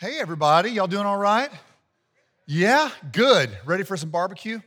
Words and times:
Hey, 0.00 0.20
everybody. 0.20 0.70
Y'all 0.70 0.86
doing 0.86 1.06
all 1.06 1.18
right? 1.18 1.50
Yeah? 2.46 2.88
Good. 3.10 3.50
Ready 3.64 3.82
for 3.82 3.96
some 3.96 4.10
barbecue? 4.10 4.60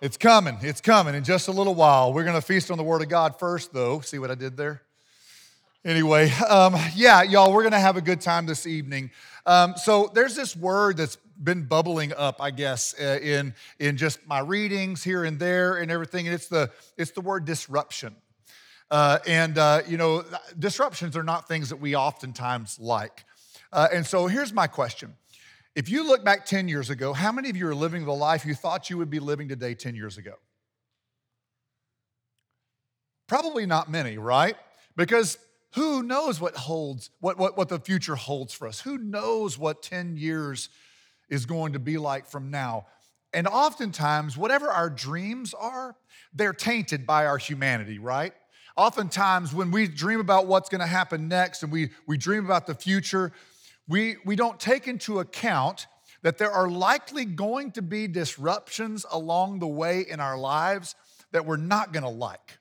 It's 0.00 0.16
coming. 0.16 0.56
It's 0.62 0.80
coming 0.80 1.16
in 1.16 1.24
just 1.24 1.48
a 1.48 1.50
little 1.50 1.74
while. 1.74 2.12
We're 2.12 2.22
going 2.22 2.36
to 2.36 2.40
feast 2.40 2.70
on 2.70 2.78
the 2.78 2.84
Word 2.84 3.02
of 3.02 3.08
God 3.08 3.40
first, 3.40 3.72
though. 3.72 3.98
See 3.98 4.20
what 4.20 4.30
I 4.30 4.36
did 4.36 4.56
there? 4.56 4.82
Anyway, 5.84 6.30
um, 6.48 6.76
yeah, 6.94 7.22
y'all, 7.22 7.52
we're 7.52 7.62
going 7.62 7.72
to 7.72 7.80
have 7.80 7.96
a 7.96 8.00
good 8.00 8.20
time 8.20 8.46
this 8.46 8.68
evening. 8.68 9.10
Um, 9.46 9.74
so 9.76 10.12
there's 10.14 10.36
this 10.36 10.54
word 10.54 10.96
that's 10.96 11.16
been 11.42 11.64
bubbling 11.64 12.12
up, 12.12 12.36
I 12.40 12.52
guess, 12.52 12.94
uh, 13.00 13.18
in, 13.20 13.52
in 13.80 13.96
just 13.96 14.24
my 14.28 14.38
readings 14.38 15.02
here 15.02 15.24
and 15.24 15.40
there 15.40 15.78
and 15.78 15.90
everything. 15.90 16.28
And 16.28 16.34
it's 16.36 16.46
the, 16.46 16.70
it's 16.96 17.10
the 17.10 17.20
word 17.20 17.46
disruption. 17.46 18.14
Uh, 18.92 19.18
and, 19.26 19.58
uh, 19.58 19.82
you 19.88 19.96
know, 19.96 20.24
disruptions 20.56 21.16
are 21.16 21.24
not 21.24 21.48
things 21.48 21.70
that 21.70 21.80
we 21.80 21.96
oftentimes 21.96 22.78
like. 22.78 23.24
Uh, 23.74 23.88
and 23.92 24.06
so 24.06 24.28
here's 24.28 24.52
my 24.52 24.68
question. 24.68 25.14
If 25.74 25.88
you 25.88 26.06
look 26.06 26.24
back 26.24 26.46
10 26.46 26.68
years 26.68 26.90
ago, 26.90 27.12
how 27.12 27.32
many 27.32 27.50
of 27.50 27.56
you 27.56 27.66
are 27.66 27.74
living 27.74 28.04
the 28.04 28.14
life 28.14 28.46
you 28.46 28.54
thought 28.54 28.88
you 28.88 28.96
would 28.98 29.10
be 29.10 29.18
living 29.18 29.48
today 29.48 29.74
10 29.74 29.96
years 29.96 30.16
ago? 30.16 30.34
Probably 33.26 33.66
not 33.66 33.90
many, 33.90 34.16
right? 34.16 34.54
Because 34.94 35.38
who 35.74 36.04
knows 36.04 36.40
what 36.40 36.54
holds, 36.54 37.10
what, 37.18 37.36
what, 37.36 37.56
what 37.56 37.68
the 37.68 37.80
future 37.80 38.14
holds 38.14 38.54
for 38.54 38.68
us? 38.68 38.80
Who 38.80 38.96
knows 38.96 39.58
what 39.58 39.82
10 39.82 40.16
years 40.16 40.68
is 41.28 41.44
going 41.44 41.72
to 41.72 41.80
be 41.80 41.98
like 41.98 42.28
from 42.28 42.52
now? 42.52 42.86
And 43.32 43.48
oftentimes, 43.48 44.36
whatever 44.36 44.70
our 44.70 44.88
dreams 44.88 45.52
are, 45.52 45.96
they're 46.32 46.52
tainted 46.52 47.04
by 47.04 47.26
our 47.26 47.38
humanity, 47.38 47.98
right? 47.98 48.34
Oftentimes, 48.76 49.52
when 49.52 49.72
we 49.72 49.88
dream 49.88 50.20
about 50.20 50.46
what's 50.46 50.68
going 50.68 50.80
to 50.80 50.86
happen 50.86 51.26
next 51.26 51.64
and 51.64 51.72
we, 51.72 51.90
we 52.06 52.16
dream 52.16 52.44
about 52.44 52.68
the 52.68 52.74
future, 52.74 53.32
we, 53.88 54.16
we 54.24 54.36
don't 54.36 54.58
take 54.58 54.88
into 54.88 55.20
account 55.20 55.86
that 56.22 56.38
there 56.38 56.50
are 56.50 56.68
likely 56.68 57.24
going 57.24 57.70
to 57.72 57.82
be 57.82 58.08
disruptions 58.08 59.04
along 59.10 59.58
the 59.58 59.66
way 59.66 60.06
in 60.08 60.20
our 60.20 60.38
lives 60.38 60.94
that 61.32 61.44
we're 61.44 61.58
not 61.58 61.92
going 61.92 62.02
to 62.02 62.08
like. 62.08 62.58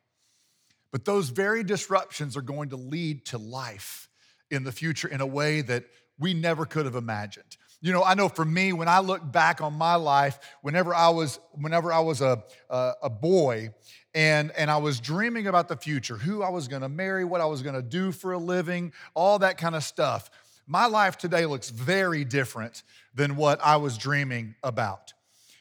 But 0.91 1.05
those 1.05 1.29
very 1.29 1.63
disruptions 1.63 2.35
are 2.35 2.41
going 2.41 2.69
to 2.69 2.75
lead 2.75 3.25
to 3.27 3.37
life 3.37 4.09
in 4.51 4.63
the 4.63 4.71
future 4.71 5.07
in 5.07 5.21
a 5.21 5.25
way 5.25 5.61
that 5.61 5.85
we 6.19 6.33
never 6.33 6.65
could 6.65 6.85
have 6.85 6.95
imagined. 6.95 7.57
You 7.81 7.91
know, 7.91 8.03
I 8.03 8.13
know 8.13 8.29
for 8.29 8.45
me, 8.45 8.71
when 8.71 8.87
I 8.87 8.99
look 8.99 9.29
back 9.29 9.59
on 9.61 9.73
my 9.73 9.95
life, 9.95 10.39
whenever 10.61 10.93
I 10.93 11.09
was, 11.09 11.39
whenever 11.51 11.91
I 11.91 11.99
was 11.99 12.21
a, 12.21 12.43
a, 12.69 12.93
a 13.03 13.09
boy 13.09 13.71
and, 14.13 14.51
and 14.51 14.69
I 14.69 14.77
was 14.77 14.99
dreaming 14.99 15.47
about 15.47 15.67
the 15.67 15.75
future, 15.75 16.15
who 16.15 16.43
I 16.43 16.49
was 16.49 16.67
gonna 16.67 16.87
marry, 16.87 17.25
what 17.25 17.41
I 17.41 17.45
was 17.45 17.61
gonna 17.61 17.81
do 17.81 18.11
for 18.11 18.33
a 18.33 18.37
living, 18.37 18.93
all 19.15 19.39
that 19.39 19.57
kind 19.57 19.75
of 19.75 19.83
stuff 19.83 20.29
my 20.67 20.85
life 20.85 21.17
today 21.17 21.45
looks 21.45 21.69
very 21.69 22.23
different 22.23 22.83
than 23.13 23.35
what 23.35 23.59
I 23.63 23.77
was 23.77 23.97
dreaming 23.97 24.55
about. 24.63 25.13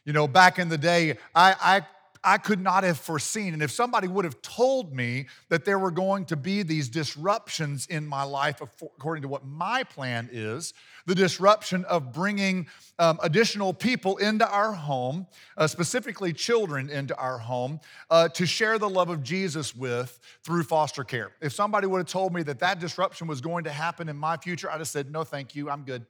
You 0.05 0.13
know, 0.13 0.27
back 0.27 0.59
in 0.59 0.69
the 0.69 0.79
day, 0.79 1.19
I, 1.35 1.55
I 1.61 1.87
I 2.25 2.39
could 2.39 2.61
not 2.61 2.85
have 2.85 2.99
foreseen. 2.99 3.53
And 3.53 3.63
if 3.63 3.71
somebody 3.71 4.07
would 4.07 4.25
have 4.25 4.41
told 4.43 4.95
me 4.95 5.27
that 5.49 5.65
there 5.65 5.79
were 5.79 5.91
going 5.91 6.25
to 6.27 6.37
be 6.37 6.63
these 6.63 6.89
disruptions 6.89 7.87
in 7.87 8.07
my 8.07 8.23
life, 8.23 8.61
according 8.61 9.23
to 9.23 9.29
what 9.29 9.45
my 9.45 9.83
plan 9.83 10.29
is, 10.33 10.73
the 11.07 11.15
disruption 11.15 11.85
of 11.87 12.13
bringing 12.13 12.69
um, 13.01 13.19
additional 13.23 13.75
people 13.75 14.19
into 14.19 14.49
our 14.49 14.73
home, 14.73 15.27
uh, 15.57 15.67
specifically 15.67 16.33
children 16.33 16.91
into 16.91 17.17
our 17.17 17.39
home, 17.39 17.81
uh, 18.09 18.29
to 18.29 18.47
share 18.47 18.79
the 18.79 18.89
love 18.89 19.09
of 19.09 19.23
Jesus 19.23 19.75
with 19.75 20.21
through 20.45 20.63
foster 20.63 21.03
care. 21.03 21.33
If 21.41 21.53
somebody 21.53 21.89
would 21.89 21.99
have 21.99 22.07
told 22.07 22.33
me 22.33 22.45
that 22.45 22.61
that 22.61 22.79
disruption 22.79 23.27
was 23.27 23.41
going 23.41 23.65
to 23.65 23.73
happen 23.73 24.09
in 24.09 24.17
my 24.17 24.37
future, 24.37 24.71
I'd 24.71 24.79
have 24.79 24.89
said, 24.89 25.11
no, 25.11 25.25
thank 25.25 25.57
you, 25.57 25.69
I'm 25.69 25.83
good. 25.83 26.07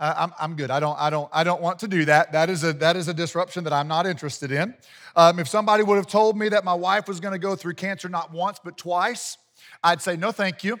Uh, 0.00 0.14
I'm, 0.16 0.32
I'm 0.38 0.56
good. 0.56 0.70
I 0.70 0.80
don't, 0.80 0.98
I, 0.98 1.08
don't, 1.08 1.28
I 1.32 1.44
don't 1.44 1.62
want 1.62 1.78
to 1.80 1.88
do 1.88 2.04
that. 2.06 2.32
That 2.32 2.50
is 2.50 2.64
a, 2.64 2.72
that 2.74 2.96
is 2.96 3.08
a 3.08 3.14
disruption 3.14 3.64
that 3.64 3.72
I'm 3.72 3.86
not 3.86 4.06
interested 4.06 4.50
in. 4.50 4.74
Um, 5.14 5.38
if 5.38 5.48
somebody 5.48 5.84
would 5.84 5.96
have 5.96 6.08
told 6.08 6.36
me 6.36 6.48
that 6.48 6.64
my 6.64 6.74
wife 6.74 7.06
was 7.06 7.20
going 7.20 7.32
to 7.32 7.38
go 7.38 7.54
through 7.54 7.74
cancer 7.74 8.08
not 8.08 8.32
once 8.32 8.58
but 8.62 8.76
twice, 8.76 9.38
I'd 9.82 10.02
say, 10.02 10.16
no, 10.16 10.32
thank 10.32 10.64
you. 10.64 10.80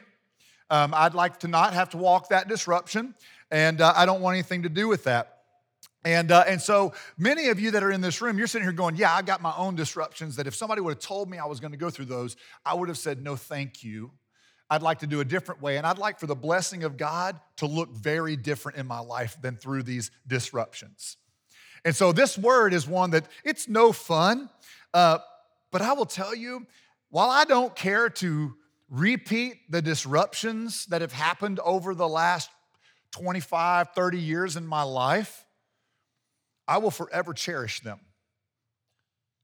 Um, 0.70 0.92
I'd 0.94 1.14
like 1.14 1.38
to 1.40 1.48
not 1.48 1.74
have 1.74 1.90
to 1.90 1.96
walk 1.96 2.30
that 2.30 2.48
disruption, 2.48 3.14
and 3.50 3.80
uh, 3.80 3.92
I 3.94 4.06
don't 4.06 4.20
want 4.20 4.34
anything 4.34 4.62
to 4.62 4.68
do 4.68 4.88
with 4.88 5.04
that. 5.04 5.34
And, 6.04 6.32
uh, 6.32 6.44
and 6.46 6.60
so 6.60 6.92
many 7.16 7.48
of 7.48 7.58
you 7.58 7.70
that 7.70 7.82
are 7.82 7.90
in 7.90 8.00
this 8.00 8.20
room, 8.20 8.36
you're 8.36 8.46
sitting 8.46 8.66
here 8.66 8.72
going, 8.72 8.96
Yeah, 8.96 9.14
I've 9.14 9.26
got 9.26 9.40
my 9.40 9.54
own 9.56 9.74
disruptions 9.74 10.36
that 10.36 10.46
if 10.46 10.54
somebody 10.54 10.80
would 10.80 10.90
have 10.90 11.02
told 11.02 11.30
me 11.30 11.38
I 11.38 11.46
was 11.46 11.60
going 11.60 11.72
to 11.72 11.78
go 11.78 11.88
through 11.88 12.06
those, 12.06 12.36
I 12.64 12.74
would 12.74 12.88
have 12.88 12.98
said, 12.98 13.22
No, 13.22 13.36
thank 13.36 13.82
you. 13.82 14.10
I'd 14.74 14.82
like 14.82 14.98
to 14.98 15.06
do 15.06 15.20
a 15.20 15.24
different 15.24 15.62
way. 15.62 15.76
And 15.76 15.86
I'd 15.86 15.98
like 15.98 16.18
for 16.18 16.26
the 16.26 16.34
blessing 16.34 16.82
of 16.82 16.96
God 16.96 17.38
to 17.58 17.66
look 17.66 17.90
very 17.94 18.34
different 18.34 18.76
in 18.76 18.86
my 18.86 18.98
life 18.98 19.36
than 19.40 19.56
through 19.56 19.84
these 19.84 20.10
disruptions. 20.26 21.16
And 21.84 21.94
so 21.94 22.10
this 22.10 22.36
word 22.36 22.74
is 22.74 22.88
one 22.88 23.10
that 23.10 23.28
it's 23.44 23.68
no 23.68 23.92
fun, 23.92 24.50
uh, 24.92 25.18
but 25.70 25.80
I 25.80 25.92
will 25.92 26.06
tell 26.06 26.34
you, 26.34 26.66
while 27.10 27.30
I 27.30 27.44
don't 27.44 27.76
care 27.76 28.08
to 28.08 28.54
repeat 28.90 29.70
the 29.70 29.80
disruptions 29.80 30.86
that 30.86 31.02
have 31.02 31.12
happened 31.12 31.60
over 31.60 31.94
the 31.94 32.08
last 32.08 32.50
25, 33.12 33.90
30 33.94 34.18
years 34.18 34.56
in 34.56 34.66
my 34.66 34.82
life, 34.82 35.44
I 36.66 36.78
will 36.78 36.90
forever 36.90 37.32
cherish 37.32 37.80
them. 37.80 38.00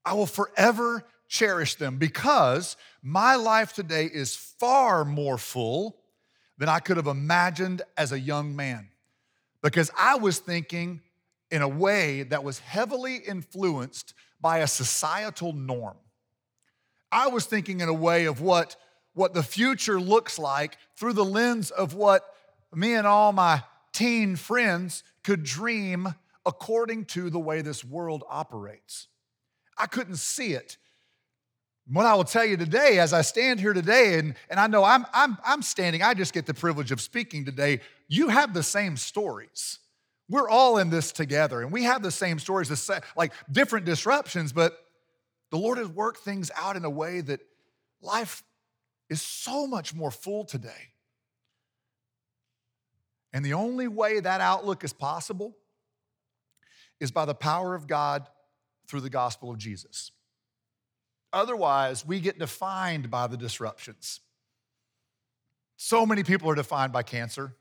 I 0.04 0.14
will 0.14 0.26
forever 0.26 1.04
cherish 1.30 1.76
them 1.76 1.96
because 1.96 2.76
my 3.02 3.36
life 3.36 3.72
today 3.72 4.10
is 4.12 4.34
far 4.34 5.04
more 5.04 5.38
full 5.38 5.96
than 6.58 6.68
I 6.68 6.80
could 6.80 6.98
have 6.98 7.06
imagined 7.06 7.82
as 7.96 8.12
a 8.12 8.20
young 8.20 8.54
man. 8.56 8.88
Because 9.62 9.90
I 9.96 10.16
was 10.16 10.40
thinking 10.40 11.00
in 11.50 11.62
a 11.62 11.69
way 11.69 12.24
that 12.24 12.44
was 12.44 12.58
heavily 12.58 13.16
influenced 13.16 14.12
by 14.40 14.58
a 14.58 14.66
societal 14.66 15.52
norm. 15.52 15.96
I 17.12 17.28
was 17.28 17.46
thinking 17.46 17.80
in 17.80 17.88
a 17.88 17.94
way 17.94 18.24
of 18.24 18.40
what, 18.40 18.76
what 19.14 19.32
the 19.32 19.42
future 19.42 20.00
looks 20.00 20.38
like 20.38 20.76
through 20.96 21.12
the 21.12 21.24
lens 21.24 21.70
of 21.70 21.94
what 21.94 22.24
me 22.74 22.94
and 22.94 23.06
all 23.06 23.32
my 23.32 23.62
teen 23.92 24.34
friends 24.34 25.04
could 25.22 25.44
dream 25.44 26.14
according 26.44 27.04
to 27.04 27.30
the 27.30 27.38
way 27.38 27.62
this 27.62 27.84
world 27.84 28.24
operates. 28.28 29.06
I 29.78 29.86
couldn't 29.86 30.16
see 30.16 30.54
it 30.54 30.76
what 31.96 32.06
I 32.06 32.14
will 32.14 32.24
tell 32.24 32.44
you 32.44 32.56
today, 32.56 32.98
as 33.00 33.12
I 33.12 33.22
stand 33.22 33.58
here 33.58 33.72
today, 33.72 34.18
and, 34.18 34.34
and 34.48 34.60
I 34.60 34.68
know 34.68 34.84
I'm, 34.84 35.04
I'm, 35.12 35.36
I'm 35.44 35.60
standing, 35.60 36.02
I 36.02 36.14
just 36.14 36.32
get 36.32 36.46
the 36.46 36.54
privilege 36.54 36.92
of 36.92 37.00
speaking 37.00 37.44
today. 37.44 37.80
You 38.06 38.28
have 38.28 38.54
the 38.54 38.62
same 38.62 38.96
stories. 38.96 39.80
We're 40.28 40.48
all 40.48 40.78
in 40.78 40.90
this 40.90 41.10
together, 41.10 41.62
and 41.62 41.72
we 41.72 41.82
have 41.84 42.02
the 42.02 42.12
same 42.12 42.38
stories, 42.38 42.68
the 42.68 42.76
same, 42.76 43.00
like 43.16 43.32
different 43.50 43.86
disruptions, 43.86 44.52
but 44.52 44.78
the 45.50 45.58
Lord 45.58 45.78
has 45.78 45.88
worked 45.88 46.20
things 46.20 46.50
out 46.56 46.76
in 46.76 46.84
a 46.84 46.90
way 46.90 47.22
that 47.22 47.40
life 48.00 48.44
is 49.08 49.20
so 49.20 49.66
much 49.66 49.92
more 49.92 50.12
full 50.12 50.44
today. 50.44 50.92
And 53.32 53.44
the 53.44 53.54
only 53.54 53.88
way 53.88 54.20
that 54.20 54.40
outlook 54.40 54.84
is 54.84 54.92
possible 54.92 55.56
is 57.00 57.10
by 57.10 57.24
the 57.24 57.34
power 57.34 57.74
of 57.74 57.88
God 57.88 58.28
through 58.86 59.00
the 59.00 59.10
gospel 59.10 59.50
of 59.50 59.58
Jesus. 59.58 60.12
Otherwise, 61.32 62.06
we 62.06 62.20
get 62.20 62.38
defined 62.38 63.10
by 63.10 63.26
the 63.26 63.36
disruptions. 63.36 64.20
So 65.76 66.04
many 66.04 66.24
people 66.24 66.50
are 66.50 66.54
defined 66.54 66.92
by 66.92 67.02
cancer. 67.02 67.54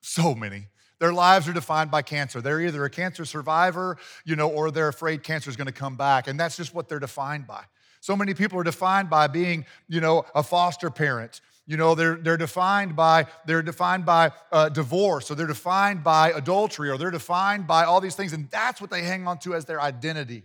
So 0.00 0.34
many. 0.34 0.66
Their 0.98 1.12
lives 1.12 1.48
are 1.48 1.52
defined 1.52 1.90
by 1.90 2.02
cancer. 2.02 2.40
They're 2.40 2.60
either 2.60 2.84
a 2.84 2.90
cancer 2.90 3.24
survivor, 3.24 3.96
you 4.24 4.36
know, 4.36 4.48
or 4.48 4.70
they're 4.70 4.88
afraid 4.88 5.22
cancer 5.22 5.48
is 5.48 5.56
going 5.56 5.66
to 5.66 5.72
come 5.72 5.96
back. 5.96 6.26
And 6.26 6.38
that's 6.38 6.56
just 6.56 6.74
what 6.74 6.88
they're 6.88 6.98
defined 6.98 7.46
by. 7.46 7.64
So 8.00 8.16
many 8.16 8.34
people 8.34 8.58
are 8.58 8.64
defined 8.64 9.10
by 9.10 9.26
being, 9.26 9.64
you 9.88 10.00
know, 10.00 10.24
a 10.34 10.42
foster 10.42 10.90
parent. 10.90 11.40
You 11.66 11.76
know, 11.76 11.94
they're, 11.94 12.16
they're 12.16 12.36
defined 12.36 12.96
by 12.96 13.26
they're 13.44 13.62
defined 13.62 14.06
by 14.06 14.32
uh, 14.50 14.70
divorce, 14.70 15.30
or 15.30 15.34
they're 15.34 15.46
defined 15.46 16.02
by 16.02 16.30
adultery, 16.30 16.88
or 16.88 16.96
they're 16.96 17.10
defined 17.10 17.66
by 17.66 17.84
all 17.84 18.00
these 18.00 18.14
things, 18.14 18.32
and 18.32 18.48
that's 18.50 18.80
what 18.80 18.90
they 18.90 19.02
hang 19.02 19.28
on 19.28 19.38
to 19.40 19.54
as 19.54 19.66
their 19.66 19.80
identity. 19.80 20.44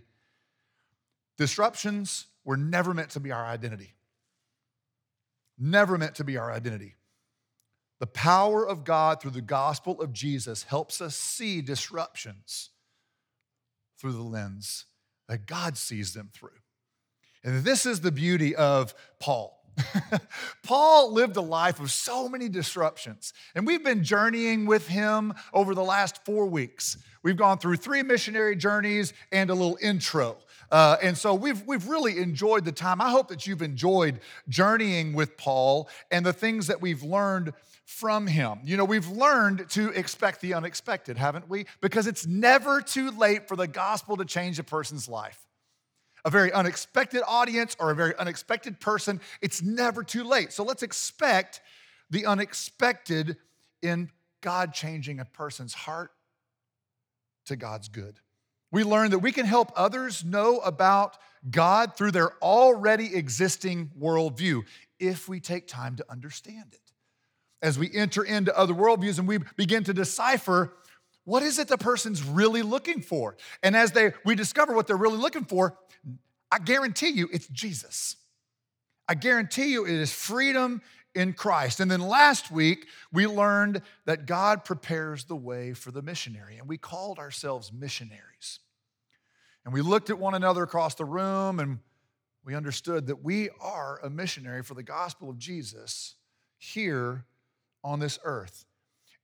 Disruptions 1.38 2.26
were 2.44 2.56
never 2.56 2.94
meant 2.94 3.10
to 3.10 3.20
be 3.20 3.32
our 3.32 3.44
identity. 3.44 3.94
Never 5.58 5.96
meant 5.98 6.16
to 6.16 6.24
be 6.24 6.36
our 6.36 6.52
identity. 6.52 6.94
The 8.00 8.06
power 8.06 8.66
of 8.66 8.84
God 8.84 9.20
through 9.20 9.30
the 9.30 9.40
gospel 9.40 10.00
of 10.00 10.12
Jesus 10.12 10.64
helps 10.64 11.00
us 11.00 11.16
see 11.16 11.60
disruptions 11.60 12.70
through 13.98 14.12
the 14.12 14.22
lens 14.22 14.86
that 15.28 15.46
God 15.46 15.76
sees 15.78 16.12
them 16.12 16.30
through. 16.34 16.50
And 17.44 17.62
this 17.64 17.86
is 17.86 18.00
the 18.00 18.12
beauty 18.12 18.54
of 18.56 18.94
Paul. 19.20 19.60
Paul 20.62 21.12
lived 21.12 21.36
a 21.36 21.42
life 21.42 21.80
of 21.80 21.90
so 21.90 22.28
many 22.28 22.48
disruptions, 22.48 23.32
and 23.54 23.66
we've 23.66 23.82
been 23.82 24.04
journeying 24.04 24.66
with 24.66 24.88
him 24.88 25.34
over 25.52 25.74
the 25.74 25.82
last 25.82 26.24
four 26.24 26.46
weeks. 26.46 26.96
We've 27.22 27.36
gone 27.36 27.58
through 27.58 27.76
three 27.76 28.02
missionary 28.02 28.56
journeys 28.56 29.12
and 29.32 29.50
a 29.50 29.54
little 29.54 29.78
intro. 29.82 30.36
Uh, 30.70 30.96
and 31.02 31.16
so 31.16 31.34
we've, 31.34 31.66
we've 31.66 31.86
really 31.88 32.18
enjoyed 32.18 32.64
the 32.64 32.72
time. 32.72 33.00
I 33.00 33.10
hope 33.10 33.28
that 33.28 33.46
you've 33.46 33.62
enjoyed 33.62 34.20
journeying 34.48 35.12
with 35.12 35.36
Paul 35.36 35.88
and 36.10 36.24
the 36.24 36.32
things 36.32 36.66
that 36.66 36.80
we've 36.80 37.02
learned 37.02 37.52
from 37.84 38.26
him. 38.26 38.60
You 38.64 38.76
know, 38.76 38.84
we've 38.84 39.08
learned 39.08 39.68
to 39.70 39.90
expect 39.90 40.40
the 40.40 40.54
unexpected, 40.54 41.16
haven't 41.16 41.48
we? 41.48 41.66
Because 41.80 42.06
it's 42.06 42.26
never 42.26 42.80
too 42.80 43.10
late 43.10 43.46
for 43.46 43.56
the 43.56 43.66
gospel 43.66 44.16
to 44.16 44.24
change 44.24 44.58
a 44.58 44.64
person's 44.64 45.08
life 45.08 45.44
a 46.24 46.30
very 46.30 46.52
unexpected 46.52 47.22
audience 47.26 47.76
or 47.78 47.90
a 47.90 47.94
very 47.94 48.16
unexpected 48.16 48.80
person, 48.80 49.20
it's 49.42 49.62
never 49.62 50.02
too 50.02 50.24
late. 50.24 50.52
So 50.52 50.64
let's 50.64 50.82
expect 50.82 51.60
the 52.10 52.26
unexpected 52.26 53.36
in 53.82 54.10
God 54.40 54.72
changing 54.72 55.20
a 55.20 55.24
person's 55.24 55.74
heart 55.74 56.10
to 57.46 57.56
God's 57.56 57.88
good. 57.88 58.20
We 58.74 58.82
learn 58.82 59.12
that 59.12 59.20
we 59.20 59.30
can 59.30 59.46
help 59.46 59.70
others 59.76 60.24
know 60.24 60.58
about 60.58 61.16
God 61.48 61.96
through 61.96 62.10
their 62.10 62.32
already 62.42 63.14
existing 63.14 63.92
worldview 63.96 64.64
if 64.98 65.28
we 65.28 65.38
take 65.38 65.68
time 65.68 65.94
to 65.94 66.04
understand 66.10 66.72
it. 66.72 66.80
As 67.62 67.78
we 67.78 67.88
enter 67.94 68.24
into 68.24 68.56
other 68.58 68.74
worldviews 68.74 69.20
and 69.20 69.28
we 69.28 69.38
begin 69.56 69.84
to 69.84 69.94
decipher 69.94 70.72
what 71.22 71.44
is 71.44 71.60
it 71.60 71.68
the 71.68 71.78
person's 71.78 72.24
really 72.24 72.62
looking 72.62 73.00
for? 73.00 73.36
And 73.62 73.76
as 73.76 73.92
they 73.92 74.12
we 74.24 74.34
discover 74.34 74.74
what 74.74 74.88
they're 74.88 74.96
really 74.96 75.18
looking 75.18 75.44
for, 75.44 75.78
I 76.50 76.58
guarantee 76.58 77.10
you 77.10 77.28
it's 77.32 77.46
Jesus. 77.46 78.16
I 79.08 79.14
guarantee 79.14 79.70
you 79.70 79.84
it 79.84 79.92
is 79.92 80.12
freedom 80.12 80.82
in 81.14 81.32
Christ. 81.32 81.78
And 81.78 81.88
then 81.88 82.00
last 82.00 82.50
week, 82.50 82.88
we 83.12 83.28
learned 83.28 83.82
that 84.04 84.26
God 84.26 84.64
prepares 84.64 85.24
the 85.24 85.36
way 85.36 85.74
for 85.74 85.92
the 85.92 86.02
missionary, 86.02 86.58
and 86.58 86.68
we 86.68 86.76
called 86.76 87.20
ourselves 87.20 87.72
missionaries. 87.72 88.58
And 89.64 89.72
we 89.72 89.80
looked 89.80 90.10
at 90.10 90.18
one 90.18 90.34
another 90.34 90.62
across 90.62 90.94
the 90.94 91.04
room 91.04 91.58
and 91.58 91.78
we 92.44 92.54
understood 92.54 93.06
that 93.06 93.22
we 93.24 93.48
are 93.60 93.98
a 94.02 94.10
missionary 94.10 94.62
for 94.62 94.74
the 94.74 94.82
gospel 94.82 95.30
of 95.30 95.38
Jesus 95.38 96.16
here 96.58 97.24
on 97.82 98.00
this 98.00 98.18
earth. 98.24 98.66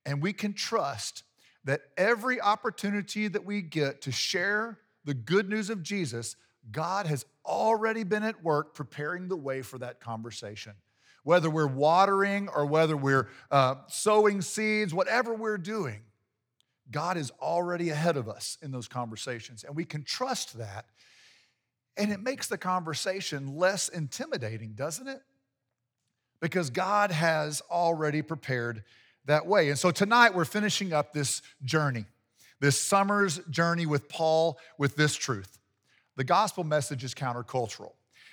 And 0.07 0.23
we 0.23 0.33
can 0.33 0.55
trust 0.55 1.25
that 1.65 1.83
every 1.97 2.41
opportunity 2.41 3.29
that 3.29 3.45
we 3.45 3.61
get 3.61 4.01
to 4.03 4.13
share 4.13 4.79
the 5.05 5.15
good 5.15 5.49
news 5.49 5.69
of 5.69 5.83
Jesus 5.83 6.37
God 6.71 7.07
has 7.07 7.25
already 7.47 8.05
been 8.05 8.23
at 8.23 8.43
work 8.43 8.75
preparing 8.75 9.29
the 9.29 9.37
way 9.37 9.63
for 9.63 9.79
that 9.79 10.01
conversation. 10.01 10.73
Whether 11.23 11.51
we're 11.51 11.67
watering 11.67 12.49
or 12.49 12.67
whether 12.67 12.97
we're 12.97 13.29
uh, 13.51 13.77
sowing 13.89 14.41
seeds, 14.41 14.95
whatever 14.95 15.35
we're 15.35 15.59
doing, 15.59 16.03
God 16.91 17.17
is 17.17 17.31
already 17.41 17.91
ahead 17.91 18.17
of 18.17 18.29
us 18.29 18.59
in 18.63 18.71
those 18.71 18.89
conversations. 18.89 19.65
And 19.65 19.77
we 19.77 19.85
can 19.85 20.03
trust 20.03 20.59
that. 20.59 20.87
And 21.97 22.13
it 22.13 22.21
makes 22.21 22.49
the 22.49 22.59
conversation 22.59 23.57
less 23.57 23.89
intimidating, 23.89 24.73
doesn't 24.73 25.09
it? 25.09 25.23
Because 26.41 26.71
God 26.71 27.11
has 27.11 27.63
already 27.71 28.23
prepared 28.23 28.85
that 29.27 29.47
way. 29.47 29.69
And 29.69 29.79
so 29.79 29.91
tonight 29.91 30.35
we're 30.35 30.45
finishing 30.45 30.93
up 30.93 31.13
this 31.13 31.43
journey, 31.63 32.07
this 32.61 32.81
summer's 32.81 33.39
journey 33.51 33.87
with 33.87 34.09
Paul 34.09 34.59
with 34.79 34.97
this 34.97 35.15
truth 35.15 35.59
the 36.17 36.25
gospel 36.25 36.65
message 36.65 37.03
is 37.03 37.15
countercultural. 37.15 37.93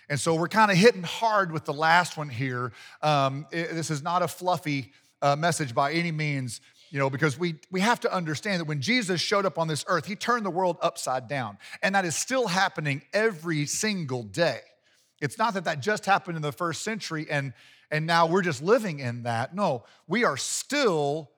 And 0.09 0.19
so 0.19 0.35
we're 0.35 0.49
kind 0.49 0.71
of 0.71 0.75
hitting 0.77 1.03
hard 1.03 1.53
with 1.53 1.63
the 1.63 1.71
last 1.73 2.17
one 2.17 2.27
here. 2.27 2.73
Um, 3.01 3.45
it, 3.49 3.73
this 3.73 3.89
is 3.89 4.03
not 4.03 4.21
a 4.21 4.27
fluffy 4.27 4.91
uh, 5.21 5.37
message 5.37 5.73
by 5.73 5.93
any 5.93 6.11
means, 6.11 6.59
you 6.89 6.99
know, 6.99 7.09
because 7.09 7.37
we, 7.37 7.55
we 7.71 7.81
have 7.81 7.99
to 8.01 8.13
understand 8.13 8.61
that 8.61 8.65
when 8.65 8.81
Jesus 8.81 9.19
showed 9.19 9.45
up 9.45 9.57
on 9.57 9.67
this 9.67 9.83
earth, 9.87 10.05
he 10.05 10.15
turned 10.15 10.45
the 10.45 10.51
world 10.51 10.77
upside 10.81 11.27
down. 11.27 11.57
And 11.81 11.95
that 11.95 12.05
is 12.05 12.15
still 12.15 12.47
happening 12.47 13.01
every 13.13 13.65
single 13.65 14.23
day. 14.23 14.59
It's 15.21 15.37
not 15.37 15.53
that 15.55 15.65
that 15.65 15.81
just 15.81 16.05
happened 16.05 16.37
in 16.37 16.41
the 16.41 16.51
first 16.51 16.83
century 16.83 17.27
and, 17.29 17.53
and 17.89 18.05
now 18.05 18.27
we're 18.27 18.41
just 18.41 18.61
living 18.61 18.99
in 18.99 19.23
that. 19.23 19.55
No, 19.55 19.83
we 20.07 20.23
are 20.23 20.37
still 20.37 21.31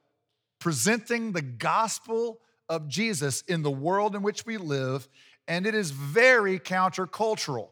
presenting 0.60 1.32
the 1.32 1.42
gospel 1.42 2.42
of 2.68 2.88
Jesus 2.88 3.42
in 3.44 3.64
the 3.64 3.72
world 3.72 4.16
in 4.16 4.22
which 4.22 4.46
we 4.46 4.58
live 4.58 5.08
and 5.48 5.66
it 5.66 5.74
is 5.74 5.92
very 5.92 6.60
countercultural. 6.60 7.70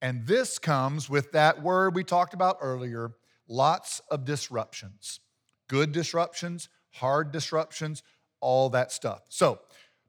And 0.00 0.26
this 0.26 0.58
comes 0.58 1.08
with 1.08 1.32
that 1.32 1.62
word 1.62 1.94
we 1.94 2.04
talked 2.04 2.34
about 2.34 2.58
earlier 2.60 3.12
lots 3.48 4.00
of 4.10 4.24
disruptions. 4.24 5.20
Good 5.68 5.92
disruptions, 5.92 6.68
hard 6.90 7.30
disruptions, 7.30 8.02
all 8.40 8.70
that 8.70 8.92
stuff. 8.92 9.22
So, 9.28 9.60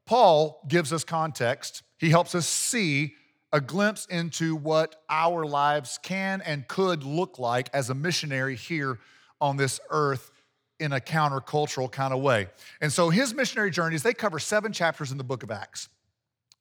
Paul 0.06 0.64
gives 0.66 0.92
us 0.92 1.04
context. 1.04 1.82
He 1.98 2.10
helps 2.10 2.34
us 2.34 2.46
see 2.46 3.14
a 3.52 3.60
glimpse 3.60 4.06
into 4.06 4.56
what 4.56 4.96
our 5.08 5.44
lives 5.44 5.98
can 6.02 6.40
and 6.40 6.66
could 6.66 7.04
look 7.04 7.38
like 7.38 7.68
as 7.72 7.90
a 7.90 7.94
missionary 7.94 8.56
here 8.56 8.98
on 9.40 9.56
this 9.56 9.80
earth 9.90 10.30
in 10.78 10.92
a 10.92 11.00
countercultural 11.00 11.90
kind 11.90 12.14
of 12.14 12.20
way. 12.20 12.48
And 12.80 12.92
so 12.92 13.10
his 13.10 13.34
missionary 13.34 13.70
journeys, 13.70 14.02
they 14.02 14.14
cover 14.14 14.38
seven 14.38 14.72
chapters 14.72 15.12
in 15.12 15.18
the 15.18 15.24
book 15.24 15.42
of 15.42 15.50
Acts. 15.50 15.88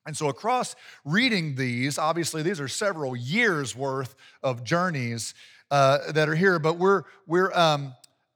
And 0.05 0.15
so, 0.15 0.27
across 0.27 0.75
reading 1.05 1.55
these, 1.55 1.97
obviously, 1.97 2.41
these 2.41 2.59
are 2.59 2.67
several 2.67 3.15
years 3.15 3.75
worth 3.75 4.15
of 4.41 4.63
journeys 4.63 5.33
uh, 5.71 6.11
that 6.13 6.27
are 6.27 6.35
here, 6.35 6.57
but 6.57 6.77
we're, 6.77 7.03
we're 7.27 7.51
um, 7.53 7.93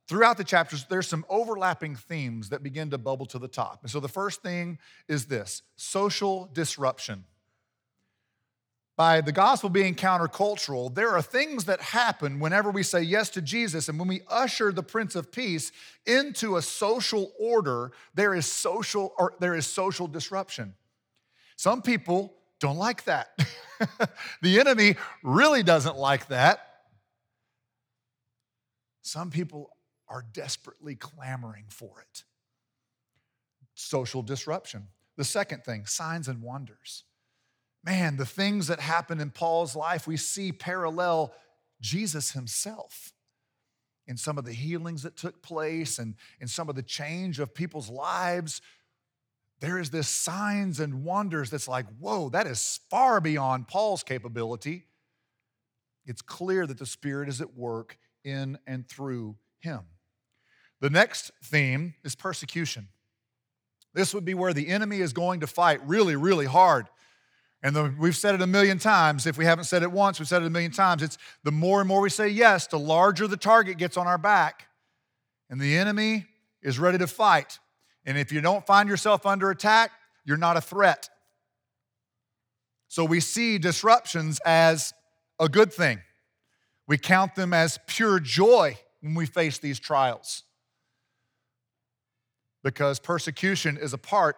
throughout 0.08 0.38
the 0.38 0.44
chapters, 0.44 0.86
there's 0.90 1.08
some 1.08 1.26
overlapping 1.30 1.96
themes 1.96 2.50
that 2.50 2.64
begin 2.64 2.90
to 2.92 2.98
bubble 2.98 3.26
to 3.28 3.40
the 3.40 3.48
top. 3.48 3.80
And 3.82 3.92
so, 3.92 4.00
the 4.00 4.08
first 4.08 4.42
thing 4.42 4.80
is 5.08 5.26
this 5.26 5.62
social 5.76 6.50
disruption. 6.54 7.26
By 8.96 9.22
the 9.22 9.32
gospel 9.32 9.70
being 9.70 9.96
countercultural, 9.96 10.94
there 10.94 11.10
are 11.10 11.22
things 11.22 11.66
that 11.66 11.82
happen 11.82 12.40
whenever 12.40 12.70
we 12.70 12.84
say 12.84 13.02
yes 13.02 13.32
to 13.32 13.42
Jesus 13.42 13.90
and 13.90 13.98
when 13.98 14.08
we 14.08 14.22
usher 14.28 14.72
the 14.72 14.84
Prince 14.84 15.16
of 15.16 15.32
Peace 15.32 15.72
into 16.06 16.58
a 16.58 16.62
social 16.62 17.32
order, 17.40 17.92
there 18.14 18.36
is 18.36 18.46
social 18.46 19.14
or 19.18 19.34
there 19.40 19.56
is 19.56 19.66
social 19.66 20.06
disruption. 20.06 20.76
Some 21.56 21.82
people 21.82 22.36
don't 22.60 22.78
like 22.78 23.06
that. 23.06 23.38
the 24.44 24.60
enemy 24.60 24.96
really 25.24 25.64
doesn't 25.64 25.98
like 25.98 26.28
that. 26.28 26.60
Some 29.02 29.32
people 29.32 29.72
are 30.14 30.24
desperately 30.32 30.96
clamoring 30.96 31.66
for 31.68 32.00
it. 32.00 32.24
Social 33.74 34.22
disruption. 34.22 34.88
The 35.18 35.24
second 35.24 35.64
thing, 35.64 35.86
signs 35.86 36.28
and 36.28 36.42
wonders. 36.42 37.04
Man, 37.84 38.16
the 38.16 38.26
things 38.26 38.68
that 38.68 38.80
happen 38.80 39.20
in 39.20 39.32
Paul's 39.32 39.76
life, 39.76 40.08
we 40.08 40.16
see 40.16 40.52
parallel 40.52 41.34
Jesus 41.82 42.32
himself 42.32 43.12
in 44.08 44.16
some 44.16 44.38
of 44.38 44.46
the 44.46 44.54
healings 44.54 45.04
that 45.04 45.18
took 45.18 45.42
place 45.42 46.00
and 46.00 46.16
in 46.40 46.48
some 46.48 46.70
of 46.70 46.76
the 46.76 46.84
change 46.84 47.40
of 47.40 47.54
people's 47.54 47.90
lives 47.90 48.62
there 49.64 49.80
is 49.80 49.92
this 49.92 50.10
signs 50.10 50.82
and 50.82 51.06
wonders 51.06 51.50
that's 51.50 51.70
like, 51.70 51.86
whoa, 51.98 52.28
that 52.32 52.48
is 52.48 52.82
far 52.90 53.22
beyond 53.22 53.70
Paul's 53.70 54.04
capability. 54.04 54.88
It's 56.06 56.22
clear 56.22 56.68
that 56.68 56.78
the 56.78 56.86
Spirit 56.86 57.30
is 57.30 57.40
at 57.40 57.56
work 57.56 57.98
in 58.26 58.58
and 58.68 58.86
through 58.86 59.38
him. 59.60 59.80
The 60.84 60.90
next 60.90 61.32
theme 61.42 61.94
is 62.04 62.14
persecution. 62.14 62.90
This 63.94 64.14
would 64.14 64.26
be 64.26 64.34
where 64.34 64.52
the 64.52 64.68
enemy 64.68 65.00
is 65.00 65.14
going 65.14 65.40
to 65.40 65.48
fight 65.48 65.80
really, 65.88 66.18
really 66.18 66.46
hard. 66.46 66.90
And 67.62 67.74
the, 67.74 67.96
we've 67.98 68.18
said 68.18 68.36
it 68.36 68.42
a 68.42 68.48
million 68.48 68.80
times. 68.80 69.26
If 69.26 69.38
we 69.38 69.46
haven't 69.46 69.64
said 69.64 69.82
it 69.82 69.94
once, 69.94 70.20
we've 70.20 70.28
said 70.28 70.42
it 70.42 70.46
a 70.46 70.50
million 70.50 70.72
times. 70.72 71.02
It's 71.02 71.18
the 71.46 71.54
more 71.54 71.80
and 71.80 71.88
more 71.88 72.02
we 72.02 72.10
say 72.10 72.28
yes, 72.28 72.68
the 72.68 72.78
larger 72.78 73.30
the 73.30 73.38
target 73.38 73.78
gets 73.78 73.96
on 73.96 74.08
our 74.08 74.18
back. 74.18 74.68
And 75.50 75.58
the 75.58 75.78
enemy 75.78 76.26
is 76.62 76.78
ready 76.78 76.98
to 76.98 77.08
fight. 77.08 77.60
And 78.06 78.18
if 78.18 78.34
you 78.34 78.42
don't 78.42 78.68
find 78.68 78.90
yourself 78.90 79.26
under 79.26 79.52
attack, 79.52 79.92
you're 80.26 80.36
not 80.36 80.58
a 80.58 80.62
threat. 80.62 81.08
So 82.90 83.06
we 83.06 83.22
see 83.22 83.58
disruptions 83.58 84.42
as 84.46 84.94
a 85.40 85.48
good 85.48 85.72
thing. 85.72 86.02
We 86.90 86.98
count 86.98 87.36
them 87.36 87.54
as 87.54 87.80
pure 87.88 88.20
joy 88.20 88.78
when 89.00 89.16
we 89.16 89.26
face 89.26 89.60
these 89.60 89.80
trials. 89.80 90.44
Because 92.64 93.00
persecution 93.00 93.78
is 93.78 93.94
a 93.94 93.98
part 93.98 94.38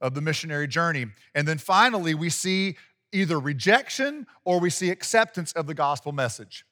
of 0.00 0.14
the 0.14 0.20
missionary 0.20 0.66
journey. 0.66 1.06
And 1.34 1.46
then 1.46 1.58
finally, 1.58 2.14
we 2.14 2.30
see 2.30 2.76
either 3.12 3.38
rejection 3.38 4.26
or 4.44 4.58
we 4.58 4.70
see 4.70 4.90
acceptance 4.90 5.52
of 5.52 5.66
the 5.66 5.74
gospel 5.74 6.12
message. 6.12 6.64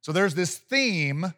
So 0.00 0.12
there's 0.12 0.34
this 0.34 0.56
theme 0.56 1.34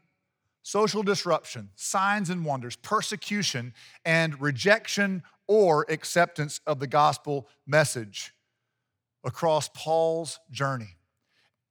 social 0.63 1.03
disruption, 1.05 1.71
signs 1.77 2.29
and 2.29 2.45
wonders, 2.45 2.75
persecution, 2.77 3.73
and 4.05 4.41
rejection 4.41 5.23
or 5.47 5.87
acceptance 5.89 6.61
of 6.67 6.81
the 6.81 6.89
gospel 6.89 7.47
message 7.67 8.33
across 9.23 9.71
Paul's 9.75 10.41
journey. 10.51 10.97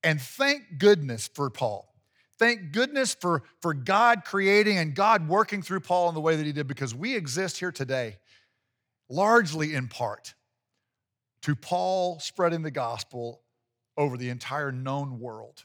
And 0.04 0.22
thank 0.22 0.78
goodness 0.78 1.28
for 1.28 1.50
Paul. 1.50 1.95
Thank 2.38 2.72
goodness 2.72 3.14
for, 3.14 3.44
for 3.62 3.74
God 3.74 4.24
creating 4.26 4.78
and 4.78 4.94
God 4.94 5.28
working 5.28 5.62
through 5.62 5.80
Paul 5.80 6.10
in 6.10 6.16
the 6.16 6.22
way 6.22 6.36
that 6.36 6.46
he 6.46 6.52
did 6.52 6.68
because 6.68 6.94
we 6.94 7.16
exist 7.16 7.58
here 7.60 7.72
today 7.72 8.18
largely 9.10 9.74
in 9.74 9.88
part 9.88 10.34
to 11.44 11.56
Paul 11.56 12.20
spreading 12.20 12.64
the 12.64 12.72
gospel 12.72 13.42
over 13.98 14.18
the 14.18 14.30
entire 14.30 14.72
known 14.72 15.20
world. 15.20 15.64